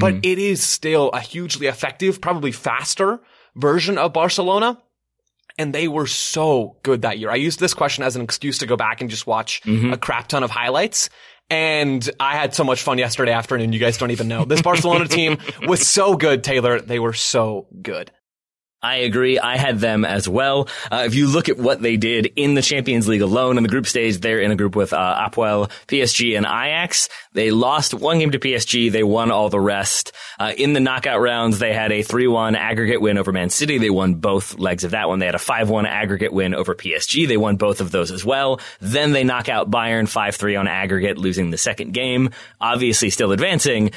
[0.00, 0.20] but mm-hmm.
[0.24, 3.20] it is still a hugely effective, probably faster
[3.54, 4.80] version of Barcelona.
[5.58, 7.30] And they were so good that year.
[7.30, 9.92] I used this question as an excuse to go back and just watch mm-hmm.
[9.92, 11.10] a crap ton of highlights.
[11.50, 13.72] And I had so much fun yesterday afternoon.
[13.72, 14.44] You guys don't even know.
[14.44, 16.80] This Barcelona team was so good, Taylor.
[16.80, 18.10] They were so good.
[18.84, 19.38] I agree.
[19.38, 20.66] I had them as well.
[20.90, 23.68] Uh, if you look at what they did in the Champions League alone in the
[23.68, 27.08] group stage, they're in a group with uh, Apoel, PSG, and Ajax.
[27.32, 28.90] They lost one game to PSG.
[28.90, 30.10] They won all the rest.
[30.36, 33.78] Uh, in the knockout rounds, they had a 3-1 aggregate win over Man City.
[33.78, 35.20] They won both legs of that one.
[35.20, 37.28] They had a 5-1 aggregate win over PSG.
[37.28, 38.58] They won both of those as well.
[38.80, 42.30] Then they knock out Bayern 5-3 on aggregate, losing the second game.
[42.60, 43.92] Obviously still advancing.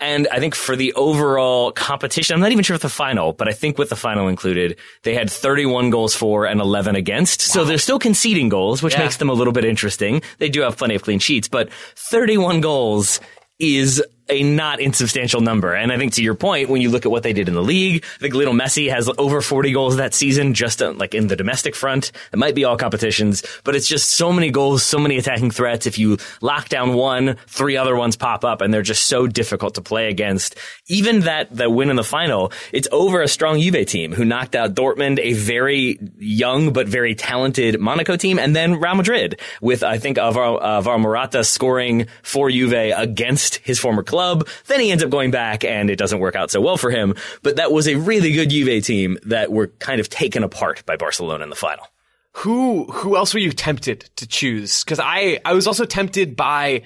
[0.00, 3.48] And I think for the overall competition, I'm not even sure if the final, but
[3.48, 7.42] I think with the final included, they had 31 goals for and 11 against.
[7.42, 9.00] So they're still conceding goals, which Yeah.
[9.00, 10.22] makes them a little bit interesting.
[10.38, 13.20] They do have plenty of clean sheets, but 31 goals
[13.58, 15.74] is a not insubstantial number.
[15.74, 17.62] And I think to your point, when you look at what they did in the
[17.62, 21.26] league, I think Little Messi has over 40 goals that season, just uh, like in
[21.26, 22.12] the domestic front.
[22.32, 25.86] It might be all competitions, but it's just so many goals, so many attacking threats.
[25.86, 29.74] If you lock down one, three other ones pop up and they're just so difficult
[29.74, 30.56] to play against.
[30.90, 34.56] Even that, the win in the final, it's over a strong Juve team who knocked
[34.56, 39.84] out Dortmund, a very young but very talented Monaco team, and then Real Madrid with,
[39.84, 44.48] I think, Alvaro, Alvaro Morata scoring for Juve against his former club.
[44.66, 47.14] Then he ends up going back and it doesn't work out so well for him.
[47.42, 50.96] But that was a really good Juve team that were kind of taken apart by
[50.96, 51.86] Barcelona in the final.
[52.32, 54.82] Who who else were you tempted to choose?
[54.82, 56.82] Because I I was also tempted by.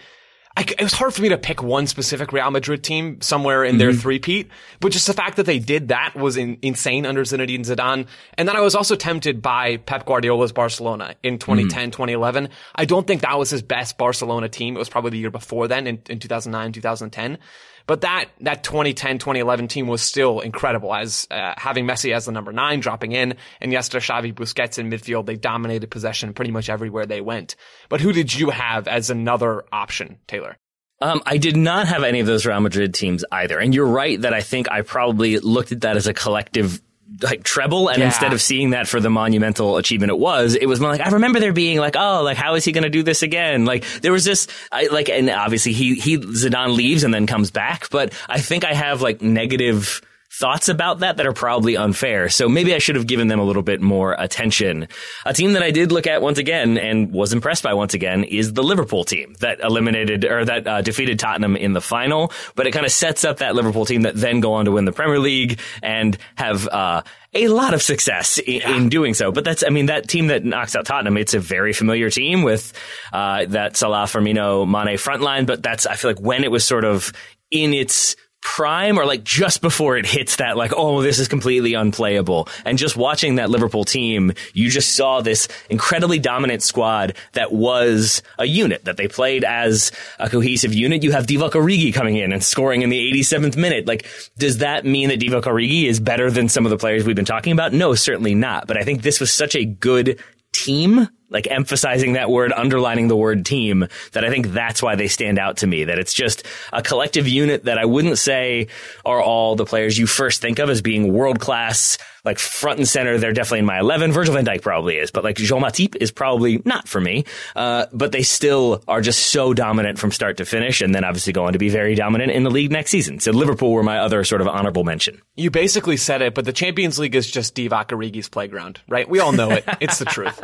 [0.56, 3.78] I, it was hard for me to pick one specific Real Madrid team somewhere in
[3.78, 3.98] their mm-hmm.
[3.98, 8.06] three-peat, but just the fact that they did that was in, insane under Zinedine Zidane.
[8.34, 11.52] And then I was also tempted by Pep Guardiola's Barcelona in mm-hmm.
[11.52, 12.50] 2010, 2011.
[12.76, 14.76] I don't think that was his best Barcelona team.
[14.76, 17.38] It was probably the year before then in, in 2009, 2010.
[17.86, 22.32] But that, that 2010, 2011 team was still incredible as, uh, having Messi as the
[22.32, 25.26] number nine dropping in and Iniesta, Xavi, Busquets in midfield.
[25.26, 27.56] They dominated possession pretty much everywhere they went.
[27.88, 30.56] But who did you have as another option, Taylor?
[31.00, 33.58] Um, I did not have any of those Real Madrid teams either.
[33.58, 36.80] And you're right that I think I probably looked at that as a collective
[37.22, 38.06] like treble and Yeah.
[38.06, 41.10] instead of seeing that for the monumental achievement it was it was more like i
[41.10, 43.84] remember there being like oh like how is he going to do this again like
[44.00, 47.88] there was this I, like and obviously he he zidane leaves and then comes back
[47.90, 50.00] but i think i have like negative
[50.38, 52.28] thoughts about that that are probably unfair.
[52.28, 54.88] So maybe I should have given them a little bit more attention.
[55.24, 58.24] A team that I did look at once again and was impressed by once again
[58.24, 62.32] is the Liverpool team that eliminated or that uh, defeated Tottenham in the final.
[62.56, 64.84] But it kind of sets up that Liverpool team that then go on to win
[64.84, 68.76] the Premier League and have uh, a lot of success in, yeah.
[68.76, 69.30] in, doing so.
[69.30, 72.42] But that's, I mean, that team that knocks out Tottenham, it's a very familiar team
[72.42, 72.72] with
[73.12, 75.46] uh, that Salah, Firmino, Mane front line.
[75.46, 77.12] But that's, I feel like when it was sort of
[77.50, 81.72] in its prime or like just before it hits that like oh this is completely
[81.72, 82.46] unplayable.
[82.64, 88.22] And just watching that Liverpool team you just saw this incredibly dominant squad that was
[88.38, 91.02] a unit that they played as a cohesive unit.
[91.02, 93.86] You have Divock Origi coming in and scoring in the 87th minute.
[93.86, 97.16] Like does that mean that Divock Origi is better than some of the players we've
[97.16, 97.72] been talking about?
[97.72, 98.66] No certainly not.
[98.66, 100.20] But I think this was such a good
[100.52, 105.08] team like emphasizing that word, underlining the word team, that I think that's why they
[105.08, 105.84] stand out to me.
[105.84, 108.68] That it's just a collective unit that I wouldn't say
[109.04, 112.88] are all the players you first think of as being world class, like front and
[112.88, 113.18] center.
[113.18, 114.12] They're definitely in my 11.
[114.12, 117.24] Virgil van Dijk probably is, but like Jean Matip is probably not for me.
[117.56, 121.32] Uh, but they still are just so dominant from start to finish and then obviously
[121.32, 123.20] go on to be very dominant in the league next season.
[123.20, 125.20] So Liverpool were my other sort of honorable mention.
[125.36, 129.08] You basically said it, but the Champions League is just Divock Origi's playground, right?
[129.08, 129.64] We all know it.
[129.80, 130.40] It's the truth.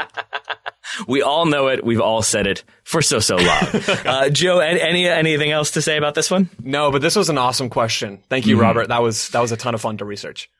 [1.06, 1.84] We all know it.
[1.84, 3.46] We've all said it for so so long.
[4.04, 6.50] uh, Joe, any anything else to say about this one?
[6.62, 8.22] No, but this was an awesome question.
[8.28, 8.62] Thank you, mm-hmm.
[8.62, 8.88] Robert.
[8.88, 10.50] That was that was a ton of fun to research.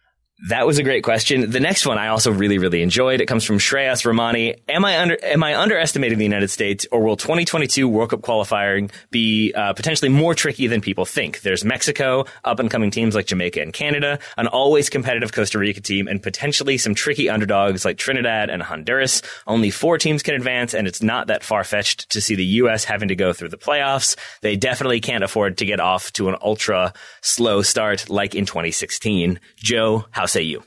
[0.48, 1.50] That was a great question.
[1.50, 3.20] The next one I also really, really enjoyed.
[3.20, 4.54] It comes from Shreyas Ramani.
[4.70, 8.90] Am I under, am I underestimating the United States or will 2022 World Cup qualifying
[9.10, 11.42] be uh, potentially more tricky than people think?
[11.42, 15.82] There's Mexico, up and coming teams like Jamaica and Canada, an always competitive Costa Rica
[15.82, 19.20] team, and potentially some tricky underdogs like Trinidad and Honduras.
[19.46, 22.84] Only four teams can advance and it's not that far fetched to see the U.S.
[22.84, 24.16] having to go through the playoffs.
[24.40, 29.38] They definitely can't afford to get off to an ultra slow start like in 2016.
[29.56, 30.62] Joe, how say you?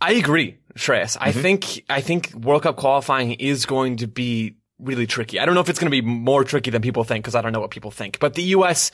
[0.00, 1.16] I agree, Shreyas.
[1.16, 1.24] Mm-hmm.
[1.24, 5.40] I think I think World Cup qualifying is going to be really tricky.
[5.40, 7.42] I don't know if it's going to be more tricky than people think because I
[7.42, 8.18] don't know what people think.
[8.20, 8.90] But the U.S.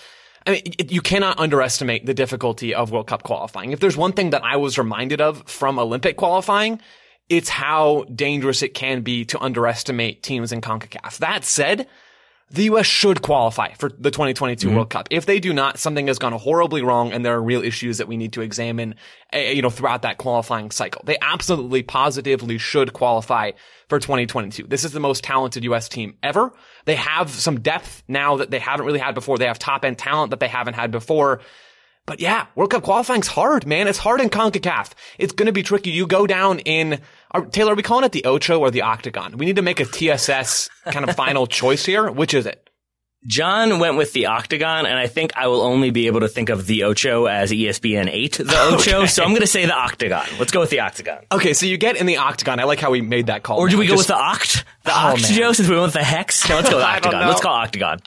[0.47, 3.73] I mean, it, you cannot underestimate the difficulty of World Cup qualifying.
[3.73, 6.81] If there's one thing that I was reminded of from Olympic qualifying,
[7.29, 11.19] it's how dangerous it can be to underestimate teams in CONCACAF.
[11.19, 11.87] That said,
[12.51, 12.87] the U.S.
[12.87, 14.77] should qualify for the 2022 mm-hmm.
[14.77, 15.09] World Cup.
[15.11, 18.09] If they do not, something has gone horribly wrong and there are real issues that
[18.09, 18.97] we need to examine,
[19.35, 21.03] uh, you know, throughout that qualifying cycle.
[21.05, 23.53] They absolutely positively should qualify
[23.89, 24.65] for 2022.
[24.65, 25.89] This is the most talented U.S.
[25.89, 26.53] team ever.
[26.85, 29.39] They have some depth now that they haven't really had before.
[29.39, 31.41] They have top end talent that they haven't had before.
[32.07, 33.89] But yeah, World Cup qualifying's hard, man.
[33.89, 34.93] It's hard in CONCACAF.
[35.19, 35.91] It's going to be tricky.
[35.91, 37.01] You go down in,
[37.35, 39.37] are, Taylor, are we calling it the Ocho or the Octagon?
[39.37, 42.11] We need to make a TSS kind of final choice here.
[42.11, 42.64] Which is it?
[43.27, 46.51] John went with the octagon, and I think I will only be able to think
[46.51, 48.45] of the Ocho as ESPN 8, the
[48.75, 48.99] Ocho.
[48.99, 49.07] Okay.
[49.07, 50.27] So I'm going to say the octagon.
[50.39, 51.21] Let's go with the octagon.
[51.33, 52.61] Okay, so you get in the octagon.
[52.61, 53.59] I like how we made that call.
[53.59, 54.65] Or do we go Just, with the oct?
[54.85, 56.47] The oh, oct, Joe, since we went with the hex?
[56.49, 57.27] No, let's go with octagon.
[57.27, 58.01] Let's call octagon.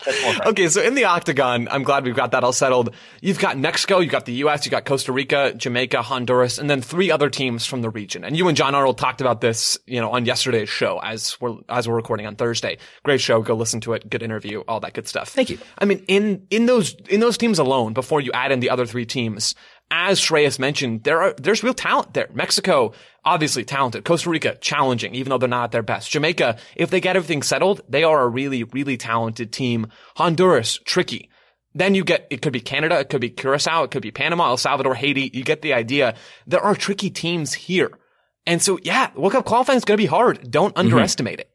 [0.46, 2.94] Okay, so in the octagon, I'm glad we've got that all settled.
[3.20, 6.82] You've got Mexico, you've got the U.S., you've got Costa Rica, Jamaica, Honduras, and then
[6.82, 8.24] three other teams from the region.
[8.24, 11.56] And you and John Arnold talked about this, you know, on yesterday's show as we're,
[11.68, 12.78] as we're recording on Thursday.
[13.02, 13.42] Great show.
[13.42, 14.08] Go listen to it.
[14.08, 14.60] Good interview.
[14.68, 15.30] All that good stuff.
[15.30, 15.58] Thank you.
[15.78, 18.86] I mean, in, in those, in those teams alone, before you add in the other
[18.86, 19.56] three teams,
[19.90, 22.30] as Shreyas mentioned, there are, there's real talent there.
[22.34, 22.94] Mexico,
[23.24, 24.04] obviously talented.
[24.04, 26.12] Costa Rica, challenging, even though they're not at their best.
[26.12, 29.88] Jamaica, if they get everything settled, they are a really, really talented team.
[30.16, 31.30] Honduras, tricky.
[31.74, 34.48] Then you get, it could be Canada, it could be Curacao, it could be Panama,
[34.48, 35.30] El Salvador, Haiti.
[35.34, 36.16] You get the idea.
[36.48, 37.92] There are tricky teams here.
[38.46, 40.50] And so, yeah, World Cup qualifying is going to be hard.
[40.50, 40.80] Don't mm-hmm.
[40.80, 41.50] underestimate it.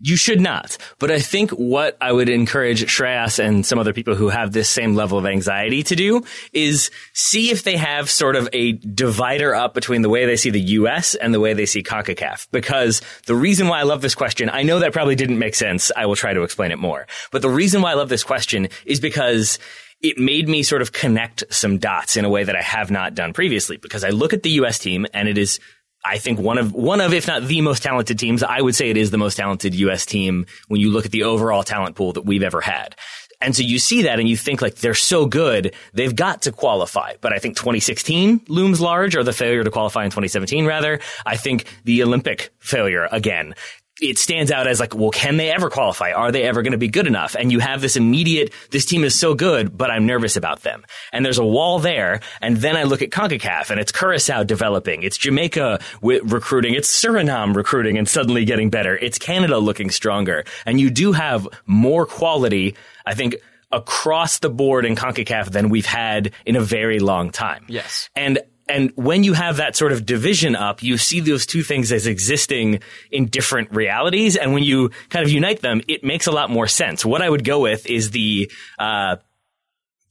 [0.00, 0.76] You should not.
[0.98, 4.68] But I think what I would encourage Shreyas and some other people who have this
[4.68, 6.22] same level of anxiety to do
[6.52, 10.50] is see if they have sort of a divider up between the way they see
[10.50, 12.48] the US and the way they see CONCACAF.
[12.50, 15.92] Because the reason why I love this question, I know that probably didn't make sense.
[15.96, 17.06] I will try to explain it more.
[17.30, 19.60] But the reason why I love this question is because
[20.02, 23.14] it made me sort of connect some dots in a way that I have not
[23.14, 25.60] done previously because I look at the US team and it is
[26.04, 28.42] I think one of one of if not the most talented teams.
[28.42, 30.04] I would say it is the most talented U.S.
[30.04, 32.94] team when you look at the overall talent pool that we've ever had.
[33.40, 36.52] And so you see that and you think like they're so good, they've got to
[36.52, 37.14] qualify.
[37.20, 41.00] But I think 2016 looms large or the failure to qualify in 2017 rather.
[41.26, 43.54] I think the Olympic failure again
[44.00, 46.12] it stands out as like, well, can they ever qualify?
[46.12, 47.36] Are they ever going to be good enough?
[47.38, 50.84] And you have this immediate, this team is so good, but I'm nervous about them.
[51.12, 52.20] And there's a wall there.
[52.40, 55.04] And then I look at CONCACAF and it's Curacao developing.
[55.04, 56.74] It's Jamaica recruiting.
[56.74, 58.96] It's Suriname recruiting and suddenly getting better.
[58.96, 60.44] It's Canada looking stronger.
[60.66, 62.74] And you do have more quality,
[63.06, 63.36] I think,
[63.70, 67.64] across the board in CONCACAF than we've had in a very long time.
[67.68, 68.10] Yes.
[68.16, 71.92] And and when you have that sort of division up, you see those two things
[71.92, 74.36] as existing in different realities.
[74.36, 77.04] And when you kind of unite them, it makes a lot more sense.
[77.04, 79.16] What I would go with is the, uh,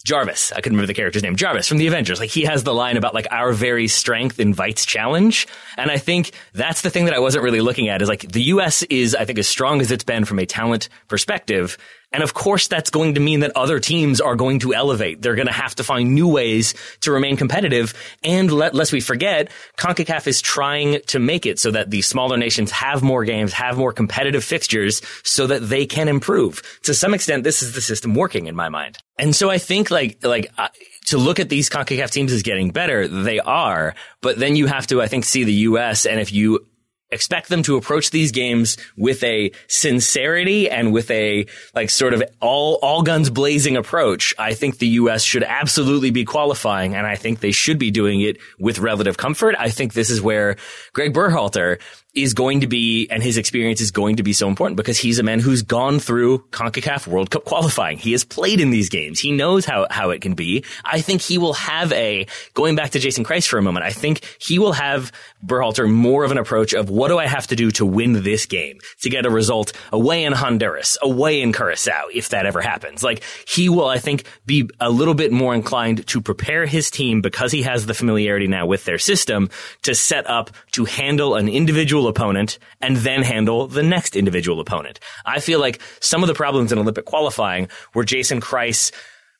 [0.05, 0.51] Jarvis.
[0.51, 1.37] I couldn't remember the character's name.
[1.37, 2.19] Jarvis from the Avengers.
[2.19, 5.47] Like he has the line about like our very strength invites challenge.
[5.77, 8.43] And I think that's the thing that I wasn't really looking at is like the
[8.43, 11.77] US is, I think, as strong as it's been from a talent perspective.
[12.13, 15.21] And of course, that's going to mean that other teams are going to elevate.
[15.21, 17.95] They're going to have to find new ways to remain competitive.
[18.23, 22.37] And let, lest we forget, CONCACAF is trying to make it so that the smaller
[22.37, 26.61] nations have more games, have more competitive fixtures so that they can improve.
[26.83, 28.99] To some extent, this is the system working in my mind.
[29.17, 30.69] And so I think like, like, uh,
[31.07, 34.87] to look at these CONCACAF teams as getting better, they are, but then you have
[34.87, 36.05] to, I think, see the U.S.
[36.05, 36.65] and if you
[37.13, 42.23] expect them to approach these games with a sincerity and with a like sort of
[42.39, 44.33] all all guns blazing approach.
[44.37, 48.21] I think the US should absolutely be qualifying and I think they should be doing
[48.21, 49.55] it with relative comfort.
[49.57, 50.57] I think this is where
[50.93, 51.79] Greg Berhalter
[52.13, 55.17] is going to be, and his experience is going to be so important because he's
[55.17, 57.97] a man who's gone through CONCACAF World Cup qualifying.
[57.97, 59.19] He has played in these games.
[59.19, 60.63] He knows how, how it can be.
[60.85, 63.91] I think he will have a, going back to Jason Kreis for a moment, I
[63.91, 65.11] think he will have
[65.43, 68.45] Berhalter more of an approach of what do I have to do to win this
[68.45, 73.03] game, to get a result away in Honduras, away in Curacao, if that ever happens.
[73.03, 77.21] Like he will, I think, be a little bit more inclined to prepare his team
[77.21, 79.49] because he has the familiarity now with their system
[79.81, 84.59] to set up to handle an individual individual opponent and then handle the next individual
[84.59, 84.99] opponent.
[85.25, 88.91] I feel like some of the problems in Olympic qualifying were Jason Kreis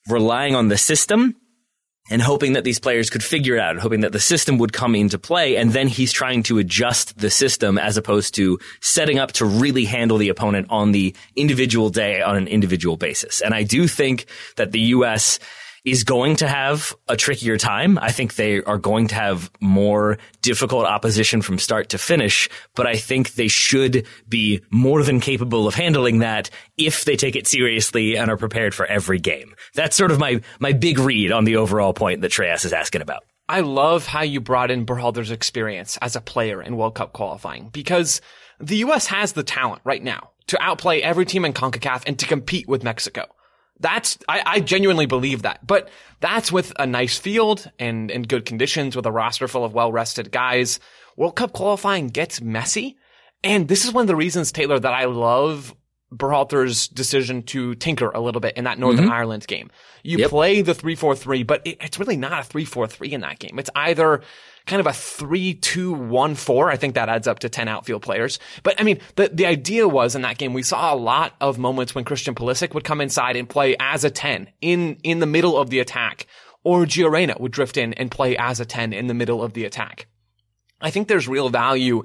[0.10, 1.36] relying on the system
[2.12, 4.96] and hoping that these players could figure it out, hoping that the system would come
[4.96, 5.56] into play.
[5.56, 9.86] And then he's trying to adjust the system as opposed to setting up to really
[9.86, 13.42] handle the opponent on the individual day on an individual basis.
[13.42, 14.26] And I do think
[14.58, 15.40] that the U.S
[15.86, 17.98] is going to have a trickier time.
[18.00, 22.88] I think they are going to have more difficult opposition from start to finish, but
[22.88, 27.48] I think they should be more than capable of handling that if they take it
[27.48, 29.56] seriously and are prepared for every game.
[29.76, 33.02] That's sort of my, my big read on the overall point that Shreyas is asking
[33.02, 33.24] about.
[33.50, 37.70] I love how you brought in Berhalter's experience as a player in World Cup qualifying
[37.70, 38.22] because
[38.60, 39.08] the U.S.
[39.08, 42.84] has the talent right now to outplay every team in CONCACAF and to compete with
[42.84, 43.28] Mexico.
[43.80, 45.66] That's, I, I genuinely believe that.
[45.66, 49.74] But that's with a nice field and, and good conditions with a roster full of
[49.74, 50.80] well-rested guys.
[51.18, 52.98] World Cup qualifying gets messy.
[53.44, 55.76] And this is one of the reasons, Taylor, that I love
[56.14, 59.14] Berhalter's decision to tinker a little bit in that Northern mm-hmm.
[59.14, 59.70] Ireland game.
[60.04, 60.30] You yep.
[60.30, 63.58] play the 3-4-3, but it, it's really not a 3-4-3 in that game.
[63.60, 64.22] It's either
[64.66, 66.72] kind of a 3-2-1-4.
[66.72, 68.40] I think that adds up to 10 outfield players.
[68.64, 71.58] But I mean, the, the idea was in that game, we saw a lot of
[71.58, 75.26] moments when Christian Pulisic would come inside and play as a 10 in, in the
[75.26, 76.28] middle of the attack.
[76.64, 79.54] Or Gio Reyna would drift in and play as a 10 in the middle of
[79.54, 80.08] the attack.
[80.80, 82.04] I think there's real value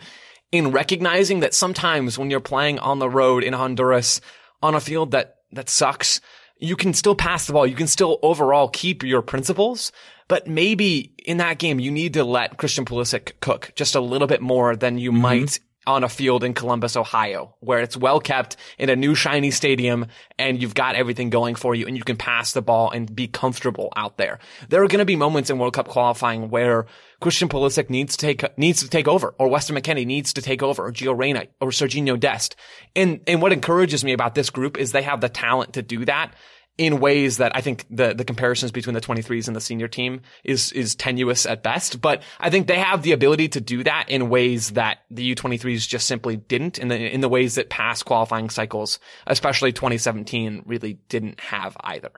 [0.51, 4.21] in recognizing that sometimes when you're playing on the road in Honduras
[4.63, 6.21] on a field that, that sucks,
[6.59, 7.67] you can still pass the ball.
[7.67, 9.93] You can still overall keep your principles,
[10.29, 14.29] but maybe in that game, you need to let Christian Pulisic cook just a little
[14.29, 15.23] bit more than you mm-hmm.
[15.23, 15.59] might
[15.89, 20.07] on a field in Columbus, Ohio, where it's well kept in a new shiny stadium
[20.39, 23.27] and you've got everything going for you and you can pass the ball and be
[23.27, 24.39] comfortable out there.
[24.69, 26.85] There are going to be moments in World Cup qualifying where
[27.21, 30.63] Christian Pulisic needs to take, needs to take over or Weston McKennie needs to take
[30.63, 32.55] over or Gio Reyna or Serginho Dest.
[32.95, 36.05] And, and what encourages me about this group is they have the talent to do
[36.05, 36.35] that
[36.79, 40.23] in ways that I think the the comparisons between the 23s and the senior team
[40.45, 42.01] is is tenuous at best.
[42.01, 45.87] But I think they have the ability to do that in ways that the U23s
[45.89, 51.01] just simply didn't in the in the ways that past qualifying cycles, especially 2017, really
[51.09, 52.13] didn't have either.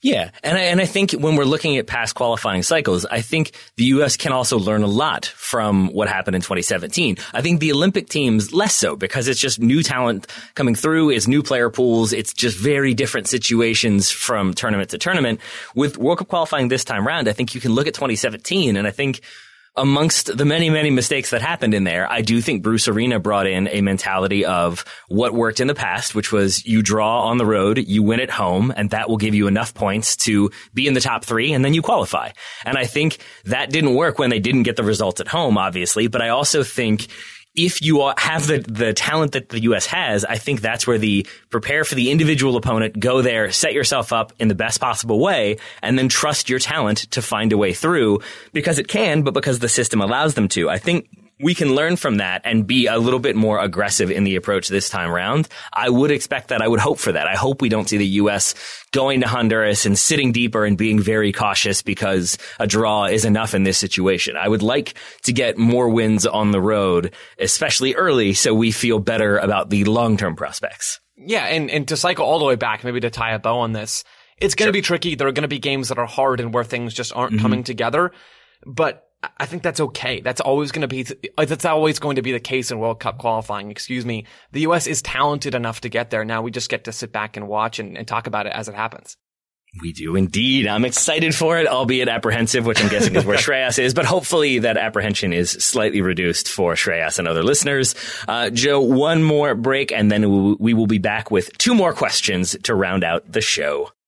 [0.00, 0.30] Yeah.
[0.44, 3.84] And I, and I think when we're looking at past qualifying cycles, I think the
[3.84, 4.16] U.S.
[4.16, 7.16] can also learn a lot from what happened in 2017.
[7.32, 11.10] I think the Olympic teams less so because it's just new talent coming through.
[11.10, 12.12] It's new player pools.
[12.12, 15.40] It's just very different situations from tournament to tournament.
[15.74, 18.86] With World Cup qualifying this time round, I think you can look at 2017 and
[18.86, 19.20] I think
[19.78, 23.46] amongst the many, many mistakes that happened in there, I do think Bruce Arena brought
[23.46, 27.46] in a mentality of what worked in the past, which was you draw on the
[27.46, 30.94] road, you win at home, and that will give you enough points to be in
[30.94, 32.30] the top three, and then you qualify.
[32.64, 36.08] And I think that didn't work when they didn't get the results at home, obviously,
[36.08, 37.06] but I also think
[37.58, 39.86] if you have the, the talent that the U.S.
[39.86, 44.12] has, I think that's where the prepare for the individual opponent, go there, set yourself
[44.12, 47.74] up in the best possible way, and then trust your talent to find a way
[47.74, 48.20] through
[48.52, 50.70] because it can, but because the system allows them to.
[50.70, 51.08] I think
[51.40, 54.68] we can learn from that and be a little bit more aggressive in the approach
[54.68, 55.48] this time around.
[55.72, 56.62] I would expect that.
[56.62, 57.26] I would hope for that.
[57.26, 58.54] I hope we don't see the U.S.
[58.92, 63.54] going to Honduras and sitting deeper and being very cautious because a draw is enough
[63.54, 64.36] in this situation.
[64.36, 68.98] I would like to get more wins on the road, especially early, so we feel
[68.98, 71.00] better about the long-term prospects.
[71.16, 73.72] Yeah, and, and to cycle all the way back, maybe to tie a bow on
[73.72, 74.04] this,
[74.40, 74.80] it's going to sure.
[74.80, 75.14] be tricky.
[75.14, 77.42] There are going to be games that are hard and where things just aren't mm-hmm.
[77.42, 78.12] coming together.
[78.64, 79.07] But
[79.38, 80.20] I think that's okay.
[80.20, 81.04] That's always going to be,
[81.36, 83.70] that's always going to be the case in World Cup qualifying.
[83.70, 84.26] Excuse me.
[84.52, 84.86] The U.S.
[84.86, 86.24] is talented enough to get there.
[86.24, 88.68] Now we just get to sit back and watch and, and talk about it as
[88.68, 89.16] it happens.
[89.82, 90.66] We do indeed.
[90.66, 94.60] I'm excited for it, albeit apprehensive, which I'm guessing is where Shreyas is, but hopefully
[94.60, 97.94] that apprehension is slightly reduced for Shreyas and other listeners.
[98.26, 102.56] Uh, Joe, one more break and then we will be back with two more questions
[102.62, 103.90] to round out the show.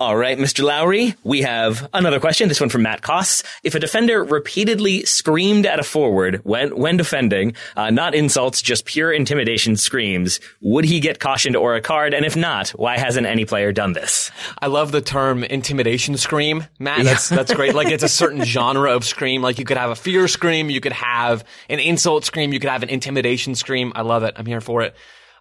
[0.00, 0.62] All right, Mr.
[0.62, 2.48] Lowery, we have another question.
[2.48, 3.44] This one from Matt Koss.
[3.64, 8.84] If a defender repeatedly screamed at a forward when, when defending, uh, not insults, just
[8.84, 12.14] pure intimidation screams, would he get cautioned or a card?
[12.14, 14.30] And if not, why hasn't any player done this?
[14.62, 17.02] I love the term intimidation scream, Matt.
[17.02, 17.74] That's that's great.
[17.74, 19.42] Like it's a certain genre of scream.
[19.42, 22.70] Like you could have a fear scream, you could have an insult scream, you could
[22.70, 23.92] have an intimidation scream.
[23.96, 24.34] I love it.
[24.36, 24.94] I'm here for it.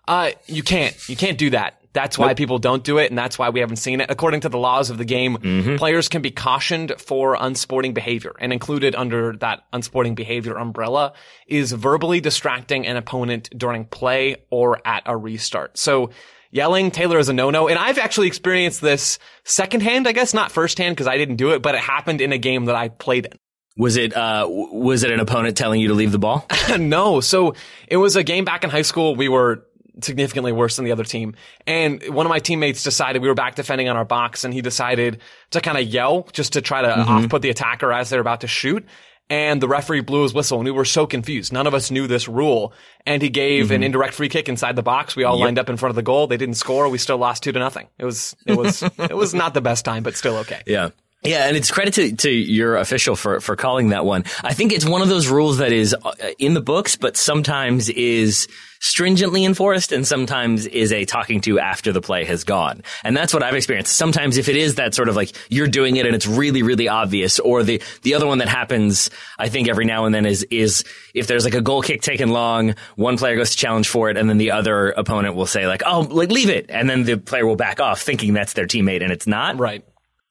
[0.08, 0.95] Uh, you can't.
[1.10, 1.77] You can't do that.
[1.98, 2.38] That's why nope.
[2.38, 4.12] people don't do it, and that's why we haven't seen it.
[4.12, 5.78] According to the laws of the game, mm-hmm.
[5.78, 11.14] players can be cautioned for unsporting behavior, and included under that unsporting behavior umbrella
[11.48, 15.80] is verbally distracting an opponent during play or at a restart.
[15.80, 16.12] So
[16.52, 17.68] yelling Taylor is a no-no.
[17.68, 21.64] And I've actually experienced this secondhand, I guess, not firsthand because I didn't do it,
[21.64, 23.34] but it happened in a game that I played in.
[23.76, 26.48] Was it uh, was it an opponent telling you to leave the ball?
[26.80, 27.22] no.
[27.22, 27.54] So
[27.88, 29.16] it was a game back in high school.
[29.16, 29.66] We were
[30.02, 31.36] significantly worse than the other team.
[31.66, 34.62] And one of my teammates decided we were back defending on our box and he
[34.62, 35.22] decided
[35.52, 37.10] to kind of yell just to try to mm-hmm.
[37.10, 38.86] off put the attacker as they're about to shoot.
[39.30, 41.52] And the referee blew his whistle and we were so confused.
[41.52, 42.74] None of us knew this rule.
[43.06, 43.74] And he gave mm-hmm.
[43.74, 45.16] an indirect free kick inside the box.
[45.16, 45.45] We all yep.
[45.45, 46.28] lined up in front of the goal.
[46.28, 46.88] They didn't score.
[46.88, 47.88] We still lost two to nothing.
[47.98, 50.62] It was, it was, it was not the best time, but still okay.
[50.66, 50.89] Yeah.
[51.24, 54.24] Yeah, and it's credit to, to your official for, for calling that one.
[54.43, 57.89] I think it's one of those rules that is uh, in the books, but sometimes
[57.89, 58.47] is
[58.80, 62.84] stringently enforced and sometimes is a talking to after the play has gone.
[63.03, 63.97] And that's what I've experienced.
[63.97, 66.88] Sometimes if it is that sort of like you're doing it and it's really, really
[66.88, 69.09] obvious, or the, the other one that happens,
[69.39, 70.84] I think every now and then is, is
[71.15, 74.18] if there's like a goal kick taken long, one player goes to challenge for it
[74.18, 76.68] and then the other opponent will say like, oh, like leave it.
[76.70, 79.57] And then the player will back off thinking that's their teammate and it's not.
[79.57, 79.84] Right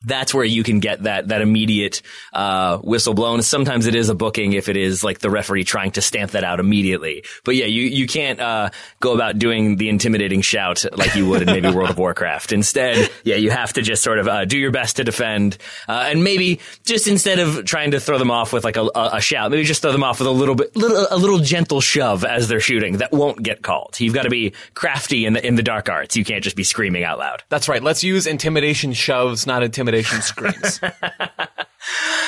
[0.06, 2.00] that's where you can get that that immediate
[2.32, 3.42] uh, whistle blown.
[3.42, 6.44] Sometimes it is a booking if it is like the referee trying to stamp that
[6.44, 7.24] out immediately.
[7.44, 11.42] But yeah, you you can't uh, go about doing the intimidating shout like you would
[11.42, 12.52] in maybe World of Warcraft.
[12.52, 16.06] Instead, yeah, you have to just sort of uh, do your best to defend, uh,
[16.08, 19.50] and maybe just instead of trying to throw them off with like a, a, shout,
[19.50, 22.46] maybe just throw them off with a little bit, little, a little gentle shove as
[22.46, 22.98] they're shooting.
[22.98, 23.98] That won't get called.
[23.98, 26.16] You've got to be crafty in the in the dark arts.
[26.16, 27.42] You can't just be screaming out loud.
[27.48, 27.82] That's right.
[27.82, 30.80] Let's use intimidation shoves, not intimidation screams.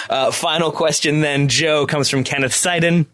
[0.09, 3.07] uh, final question then, Joe, comes from Kenneth Seiden.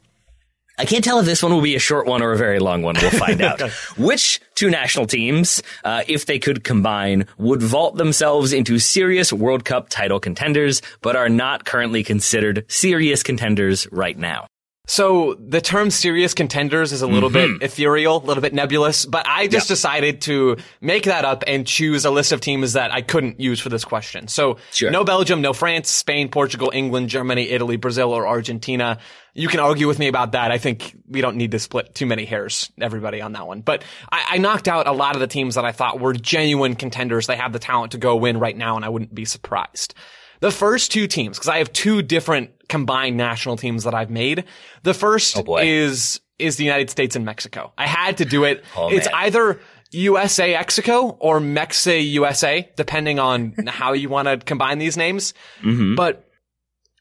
[0.77, 2.83] I can't tell if this one will be a short one or a very long
[2.83, 2.97] one.
[3.01, 3.61] We'll find out.
[3.97, 9.65] Which two national teams, uh, if they could combine, would vault themselves into serious World
[9.65, 14.49] Cup title contenders, but are not currently considered serious contenders right now?
[14.87, 17.59] So the term serious contenders is a little mm-hmm.
[17.59, 19.75] bit ethereal, a little bit nebulous, but I just yeah.
[19.75, 23.61] decided to make that up and choose a list of teams that I couldn't use
[23.61, 24.29] for this question.
[24.29, 24.91] So sure.
[24.91, 28.99] no Belgium, no France, Spain, Portugal, England, Germany, Italy, Brazil, or Argentina.
[29.33, 30.51] You can argue with me about that.
[30.51, 33.63] I think we don't need to split too many hairs, everybody on that one.
[33.63, 36.75] But I, I knocked out a lot of the teams that I thought were genuine
[36.75, 37.27] contenders.
[37.27, 39.95] They have the talent to go win right now, and I wouldn't be surprised.
[40.41, 44.45] The first two teams, because I have two different combined national teams that I've made.
[44.83, 47.73] The first oh is is the United States and Mexico.
[47.79, 48.65] I had to do it.
[48.77, 49.15] Oh, it's man.
[49.15, 49.61] either
[49.93, 55.35] USA Mexico or Mexa USA, depending on how you want to combine these names.
[55.63, 55.95] Mm-hmm.
[55.95, 56.29] But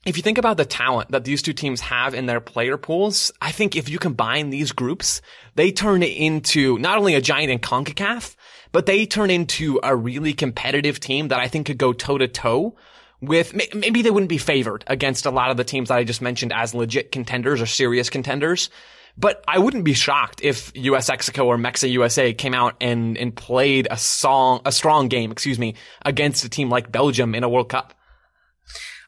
[0.05, 3.31] if you think about the talent that these two teams have in their player pools,
[3.41, 5.21] I think if you combine these groups,
[5.55, 8.35] they turn it into not only a giant in CONCACAF,
[8.71, 12.27] but they turn into a really competitive team that I think could go toe to
[12.27, 12.75] toe
[13.23, 16.21] with maybe they wouldn't be favored against a lot of the teams that I just
[16.21, 18.69] mentioned as legit contenders or serious contenders.
[19.15, 23.35] But I wouldn't be shocked if US Mexico or Mexa USA came out and, and
[23.35, 27.49] played a song, a strong game, excuse me, against a team like Belgium in a
[27.49, 27.93] World Cup.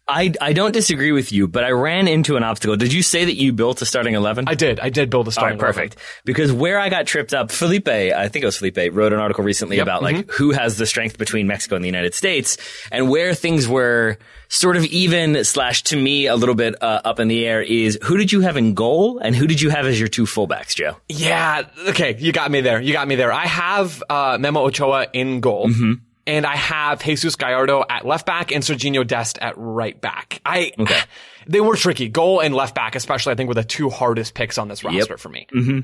[0.07, 2.75] I, I don't disagree with you, but I ran into an obstacle.
[2.75, 4.47] Did you say that you built a starting 11?
[4.47, 4.79] I did.
[4.79, 5.95] I did build a starting right, perfect.
[5.95, 6.21] 11.
[6.25, 9.43] Because where I got tripped up, Felipe, I think it was Felipe, wrote an article
[9.43, 9.85] recently yep.
[9.85, 10.31] about like mm-hmm.
[10.31, 12.57] who has the strength between Mexico and the United States
[12.91, 17.19] and where things were sort of even slash to me a little bit uh, up
[17.19, 19.87] in the air is who did you have in goal and who did you have
[19.87, 20.97] as your two fullbacks, Joe?
[21.09, 21.63] Yeah.
[21.87, 22.15] Okay.
[22.19, 22.79] You got me there.
[22.79, 23.33] You got me there.
[23.33, 25.67] I have, uh, Memo Ochoa in goal.
[25.67, 25.93] Mm-hmm
[26.27, 30.41] and I have Jesus Gallardo at left back and Serginho Dest at right back.
[30.45, 30.99] I, okay.
[31.47, 32.09] they were tricky.
[32.09, 35.13] Goal and left back, especially, I think were the two hardest picks on this roster
[35.13, 35.19] yep.
[35.19, 35.47] for me.
[35.53, 35.79] Mm-hmm.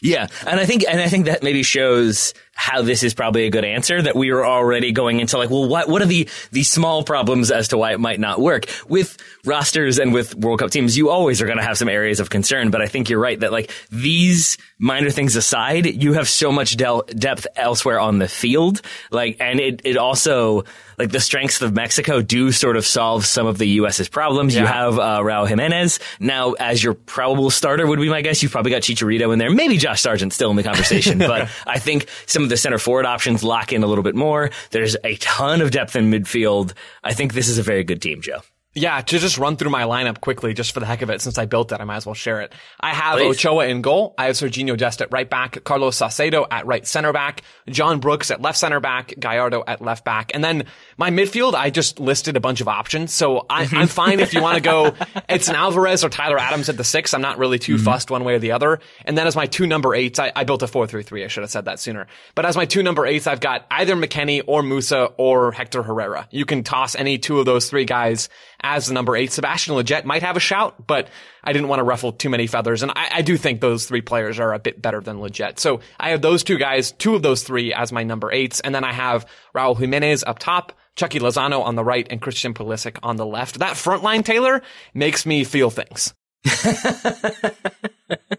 [0.00, 3.50] Yeah, and I think and I think that maybe shows how this is probably a
[3.50, 6.64] good answer that we were already going into like, well, what what are the the
[6.64, 10.72] small problems as to why it might not work with rosters and with World Cup
[10.72, 10.96] teams?
[10.96, 13.38] You always are going to have some areas of concern, but I think you're right
[13.38, 18.26] that like these minor things aside, you have so much del- depth elsewhere on the
[18.26, 18.82] field,
[19.12, 20.64] like, and it it also
[20.98, 24.54] like the strengths of Mexico do sort of solve some of the U.S.'s problems.
[24.54, 24.62] Yeah.
[24.62, 28.42] You have uh, Raul Jimenez now as your probable starter would be my guess.
[28.42, 31.78] You've probably got Chicharito in there, maybe Josh Sargent still in the conversation, but I
[31.78, 34.50] think some of the center forward options lock in a little bit more.
[34.70, 36.72] There's a ton of depth in midfield.
[37.04, 38.40] I think this is a very good team, Joe.
[38.74, 41.38] Yeah, to just run through my lineup quickly, just for the heck of it, since
[41.38, 42.52] I built it, I might as well share it.
[42.78, 43.44] I have Please.
[43.44, 44.14] Ochoa in goal.
[44.18, 48.30] I have Serginho Dest at right back, Carlos Salcedo at right center back, John Brooks
[48.30, 50.32] at left center back, Gallardo at left back.
[50.34, 50.66] And then
[50.98, 53.12] my midfield, I just listed a bunch of options.
[53.12, 53.78] So I, mm-hmm.
[53.78, 54.94] I'm fine if you want to go,
[55.30, 57.14] it's an Alvarez or Tyler Adams at the six.
[57.14, 57.84] I'm not really too mm-hmm.
[57.84, 58.80] fussed one way or the other.
[59.06, 61.24] And then as my two number eights, I, I built a 4-3-3.
[61.24, 62.06] I should have said that sooner.
[62.34, 66.28] But as my two number eights, I've got either McKennie or Musah or Hector Herrera.
[66.30, 68.28] You can toss any two of those three guys
[68.60, 69.32] as the number eight.
[69.32, 71.08] Sebastian Lletget might have a shout, but
[71.44, 72.82] I didn't want to ruffle too many feathers.
[72.82, 75.58] And I, I do think those three players are a bit better than Lletget.
[75.58, 78.60] So I have those two guys, two of those three as my number eights.
[78.60, 82.54] And then I have Raul Jimenez up top, Chucky Lozano on the right, and Christian
[82.54, 83.60] Pulisic on the left.
[83.60, 84.62] That front line, Taylor,
[84.94, 86.14] makes me feel things.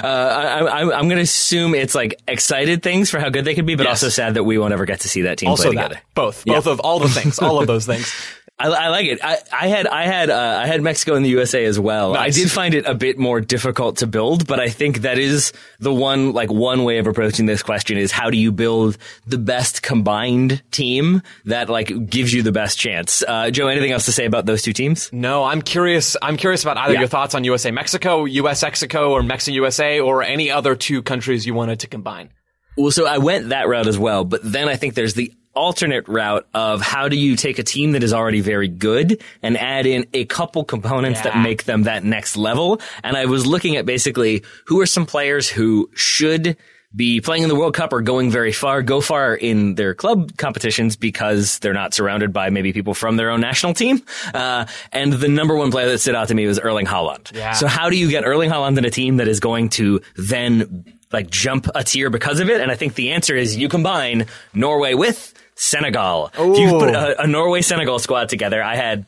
[0.01, 3.55] Uh, I, I, I'm going to assume it's like excited things for how good they
[3.55, 4.03] could be, but Yes.
[4.03, 5.83] also sad that we won't ever get to see that team Also play that.
[5.89, 6.01] together.
[6.15, 6.45] Both.
[6.45, 7.39] Both of all the things.
[7.39, 8.13] All of those things.
[8.61, 9.21] I, I like it.
[9.23, 12.15] I, I had I had uh, I had Mexico and the USA as well.
[12.15, 12.37] Nice.
[12.37, 15.53] I did find it a bit more difficult to build, but I think that is
[15.79, 19.39] the one like one way of approaching this question is how do you build the
[19.39, 23.23] best combined team that like gives you the best chance.
[23.27, 25.09] Uh, Joe, anything else to say about those two teams?
[25.13, 26.17] No, I'm curious.
[26.21, 27.01] I'm curious about either Yeah.
[27.01, 31.47] your thoughts on USA Mexico, US Mexico, or Mexico USA, or any other two countries
[31.47, 32.31] you wanted to combine.
[32.77, 36.07] Well, so I went that route as well, but then I think there's the alternate
[36.09, 39.87] route of how do you take a team that is already very good and add
[39.87, 42.81] in a couple components that make them that next level.
[43.03, 46.57] And I was looking at basically who are some players who should
[46.95, 50.37] be playing in the World Cup or going very far, go far in their club
[50.39, 54.03] competitions because they're not surrounded by maybe people from their own national team.
[54.33, 57.35] Uh, and the number one player that stood out to me was Erling Haaland.
[57.35, 57.53] Yeah.
[57.53, 60.98] So how do you get Erling Haaland in a team that is going to then
[61.13, 62.61] like jump a tier because of it?
[62.61, 66.31] And I think the answer is you combine Norway with Senegal.
[66.39, 69.05] If you put a, a Norway Senegal squad together, I had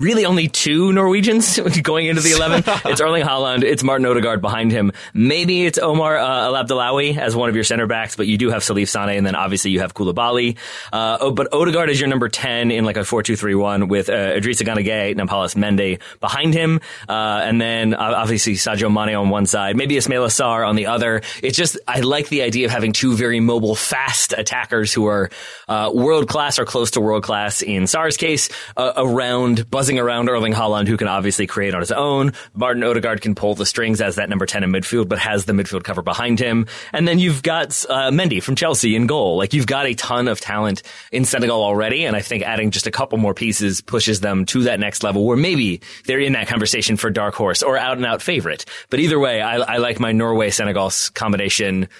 [0.00, 2.64] really only two Norwegians going into the 11.
[2.90, 3.62] it's Erling Haaland.
[3.62, 4.90] It's Martin Odegaard behind him.
[5.12, 8.62] Maybe it's Omar uh, Elabdellaoui as one of your center backs, but you do have
[8.62, 10.56] Salif Sane and then obviously you have Koulibaly.
[10.92, 14.66] Uh, oh, but Odegaard is your number 10 in like a 4-2-3-1 with uh, Idrissa
[14.66, 16.80] Ganagay, Nampalys Mendy behind him.
[17.08, 17.12] Uh,
[17.44, 21.22] and then uh, obviously Sadio Mane on one side, maybe Ismaila Sarr on the other.
[21.40, 25.30] It's just, I like the idea of having two very mobile, fast attackers who are
[25.68, 30.30] uh, world class or close to world class in Sarr's case, uh, around buzzing around
[30.30, 32.32] Erling Haaland, who can obviously create on his own.
[32.54, 35.52] Martin Odegaard can pull the strings as that number 10 in midfield, but has the
[35.52, 36.66] midfield cover behind him.
[36.94, 39.36] And then you've got uh, Mendy from Chelsea in goal.
[39.36, 40.82] Like you've got a ton of talent
[41.12, 44.62] in Senegal already, and I think adding just a couple more pieces pushes them to
[44.62, 48.06] that next level where maybe they're in that conversation for dark horse or out and
[48.06, 48.64] out favorite.
[48.88, 51.90] But either way, I, I like my Norway Senegal combination.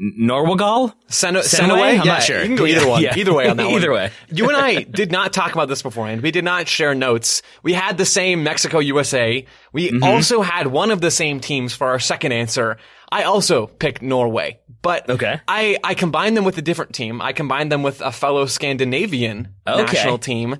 [0.00, 0.94] Norwegal?
[1.08, 1.90] Sen- Senaway?
[1.90, 2.40] I'm yeah, not sure.
[2.40, 3.02] You can go either one.
[3.02, 3.16] Yeah.
[3.16, 3.74] Either way on that one.
[3.74, 4.10] Either way.
[4.32, 6.22] You and I did not talk about this beforehand.
[6.22, 7.42] We did not share notes.
[7.62, 9.44] We had the same Mexico USA.
[9.72, 10.04] We Mm-hmm.
[10.04, 12.76] also had one of the same teams for our second answer.
[13.10, 15.40] I also picked Norway, but Okay.
[15.48, 17.20] I, I combined them with a different team.
[17.22, 19.82] I combined them with a fellow Scandinavian Okay.
[19.82, 20.56] national team.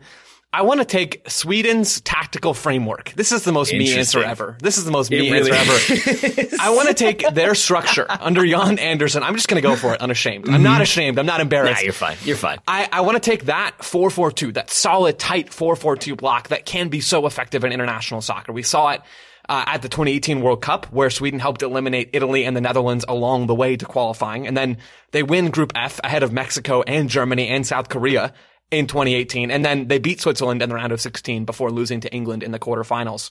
[0.50, 3.12] I want to take Sweden's tactical framework.
[3.14, 4.56] This is the most me answer ever.
[4.62, 6.48] This is the most me really answer ever.
[6.58, 9.22] I want to take their structure under Janne Andersson.
[9.22, 10.48] I'm just going to go for it unashamed.
[10.48, 11.18] I'm not ashamed.
[11.18, 11.82] I'm not Nah, embarrassed.
[11.84, 12.16] you're fine.
[12.24, 12.60] You're fine.
[12.66, 17.00] I, I want to take that 4-4-2, that solid, tight 4-4-2 block that can be
[17.00, 18.50] so effective in international soccer.
[18.50, 19.02] We saw it
[19.50, 23.48] uh, at the 2018 World Cup where Sweden helped eliminate Italy and the Netherlands along
[23.48, 24.46] the way to qualifying.
[24.46, 24.78] And then
[25.10, 28.32] they win Group F ahead of Mexico and Germany and South Korea
[28.70, 29.50] in 2018.
[29.50, 32.52] And then they beat Switzerland in the round of 16 before losing to England in
[32.52, 33.30] the quarterfinals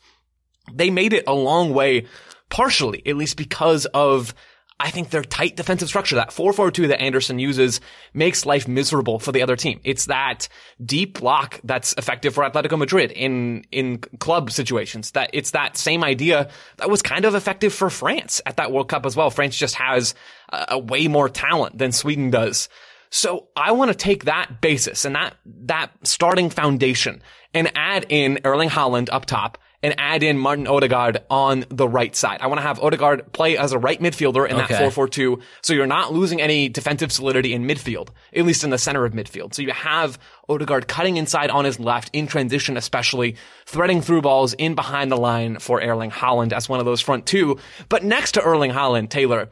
[0.74, 2.06] they made it a long way,
[2.50, 4.34] partially, at least because of,
[4.80, 6.16] I think their tight defensive structure.
[6.16, 7.80] That 4-4-2 that Andersson uses
[8.14, 9.80] makes life miserable for the other team.
[9.84, 10.48] It's that
[10.84, 15.12] deep block that's effective for Atletico Madrid in, in club situations.
[15.12, 18.90] That it's that same idea that was kind of effective for France at that World
[18.90, 19.30] Cup as well.
[19.30, 20.14] France just has
[20.50, 22.70] a, a way more talent than Sweden does.
[23.10, 27.22] So I want to take that basis and that, that starting foundation
[27.54, 32.16] and add in Erling Haaland up top and add in Martin Odegaard on the right
[32.16, 32.40] side.
[32.42, 34.74] I want to have Odegaard play as a right midfielder in Okay.
[34.74, 35.40] that 4-4-2.
[35.62, 39.14] So you're not losing any defensive solidity in midfield, at least in the center of
[39.14, 39.54] midfield.
[39.54, 40.18] So you have
[40.50, 43.36] Odegaard cutting inside on his left in transition, especially
[43.68, 47.28] threading through balls in behind the line for Erling Haaland as one of those front
[47.28, 47.60] two.
[47.88, 49.50] But next to Erling Haaland, Taylor,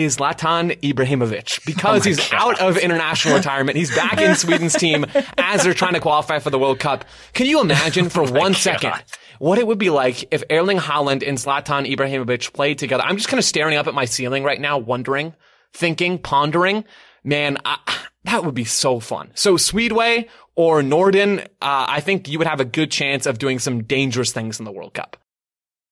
[0.00, 3.76] is Zlatan Ibrahimovic because he's out of international retirement.
[3.76, 5.06] He's back in Sweden's team
[5.38, 7.04] as they're trying to qualify for the World Cup.
[7.32, 8.94] Can you imagine for one second
[9.38, 13.04] what it would be like if Erling Haaland and Zlatan Ibrahimovic played together?
[13.04, 15.34] I'm just kind of staring up at my ceiling right now, wondering
[15.72, 16.84] thinking, pondering,
[17.24, 17.78] man, I,
[18.24, 19.30] that would be so fun.
[19.34, 23.58] So Swedway or Norden, uh, I think you would have a good chance of doing
[23.58, 25.16] some dangerous things in the World Cup.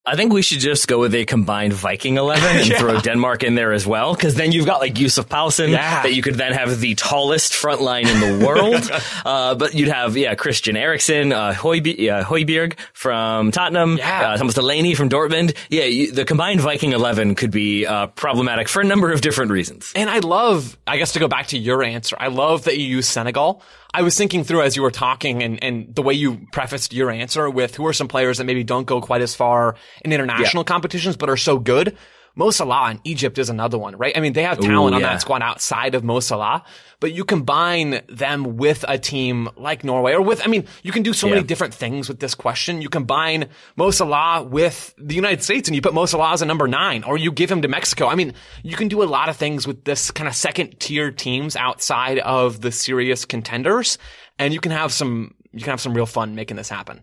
[0.08, 2.78] I think we should just go with a combined Viking 11 and Yeah.
[2.78, 4.14] throw Denmark in there as well.
[4.16, 6.02] Cause then you've got like Yussuf Poulsen Yeah.
[6.02, 8.90] that you could then have the tallest front line in the world.
[9.26, 14.32] uh, but you'd have, yeah, Christian Eriksen, uh, Højbjerg, uh, Højbjerg from Tottenham, Yeah.
[14.32, 15.54] uh, Thomas Delaney from Dortmund.
[15.68, 19.50] Yeah, you, the combined Viking 11 could be, uh, problematic for a number of different
[19.50, 19.92] reasons.
[19.94, 22.86] And I love, I guess to go back to your answer, I love that you
[22.86, 23.62] use Senegal.
[23.94, 27.10] I was thinking through as you were talking and, and the way you prefaced your
[27.10, 30.62] answer with who are some players that maybe don't go quite as far in international
[30.64, 31.96] competitions, but are so good.
[32.38, 34.16] Mo Salah in Egypt is another one, right?
[34.16, 35.08] I mean, they have talent on yeah.
[35.08, 36.62] that squad outside of Mo Salah,
[37.00, 41.02] but you combine them with a team like Norway or with, I mean, you can
[41.02, 42.80] do so many different things with this question.
[42.80, 46.46] You combine Mo Salah with the United States and you put Mo Salah as a
[46.46, 48.06] number nine or you give him to Mexico.
[48.06, 51.10] I mean, you can do a lot of things with this kind of second tier
[51.10, 53.98] teams outside of the serious contenders
[54.38, 57.02] and you can have some, you can have some real fun making this happen.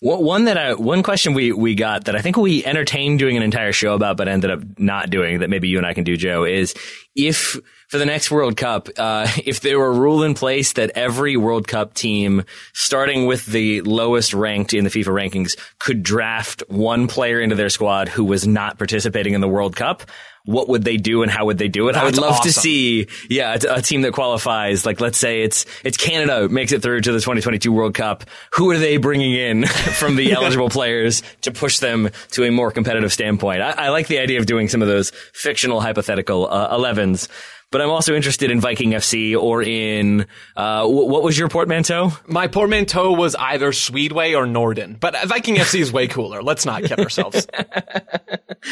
[0.00, 3.36] One one that I, one question we, we got that I think we entertained doing
[3.36, 6.04] an entire show about, but ended up not doing that maybe you and I can
[6.04, 6.74] do, Joe, is
[7.14, 10.90] if for the next World Cup, uh, if there were a rule in place that
[10.94, 16.62] every World Cup team, starting with the lowest ranked in the FIFA rankings, could draft
[16.68, 20.02] one player into their squad who was not participating in the World Cup,
[20.46, 21.96] what would they do and how would they do it?
[21.96, 24.86] I would That's love to see, yeah, a, a team that qualifies.
[24.86, 28.24] Like, let's say it's it's Canada makes it through to the 2022 World Cup.
[28.54, 32.70] Who are they bringing in from the eligible players to push them to a more
[32.70, 33.60] competitive standpoint?
[33.60, 37.28] I, I like the idea of doing some of those fictional hypothetical uh, 11s.
[37.76, 42.10] But I'm also interested in Viking FC or in uh, wh- what was your portmanteau?
[42.26, 46.42] My portmanteau was either Swedway or Norden, but Viking FC is way cooler.
[46.42, 47.46] Let's not kid ourselves.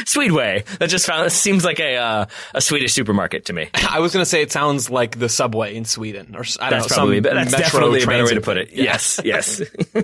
[0.06, 0.64] Swedway.
[0.78, 3.68] That just found, seems like a uh, a Swedish supermarket to me.
[3.74, 6.78] I was going to say it sounds like the subway in Sweden, or I don't
[6.78, 8.72] That's know, probably some that's definitely a better way to put it.
[8.72, 9.60] Yes, yes.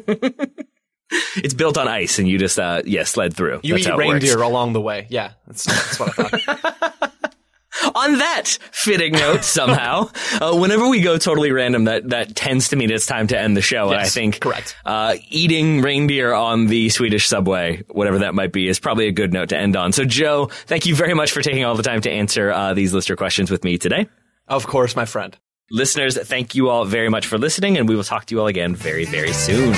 [1.37, 3.61] it's built on ice, and you just uh, yeah sled through.
[3.63, 5.07] You That's eat reindeer along the way.
[5.09, 7.10] Yeah, that's, that's what I thought.
[7.95, 10.11] On that fitting note, somehow,
[10.41, 13.57] uh, whenever we go totally random, that that tends to mean it's time to end
[13.57, 13.91] the show.
[13.91, 14.76] and I think correct.
[14.85, 19.33] Uh, eating reindeer on the Swedish subway, whatever that might be, is probably a good
[19.33, 19.93] note to end on.
[19.93, 22.93] So, Joe, thank you very much for taking all the time to answer uh, these
[22.93, 24.09] listener questions with me today.
[24.49, 25.37] of course, my friend.
[25.70, 28.49] Listeners, thank you all very much for listening, and we will talk to you all
[28.49, 29.72] again very, very soon.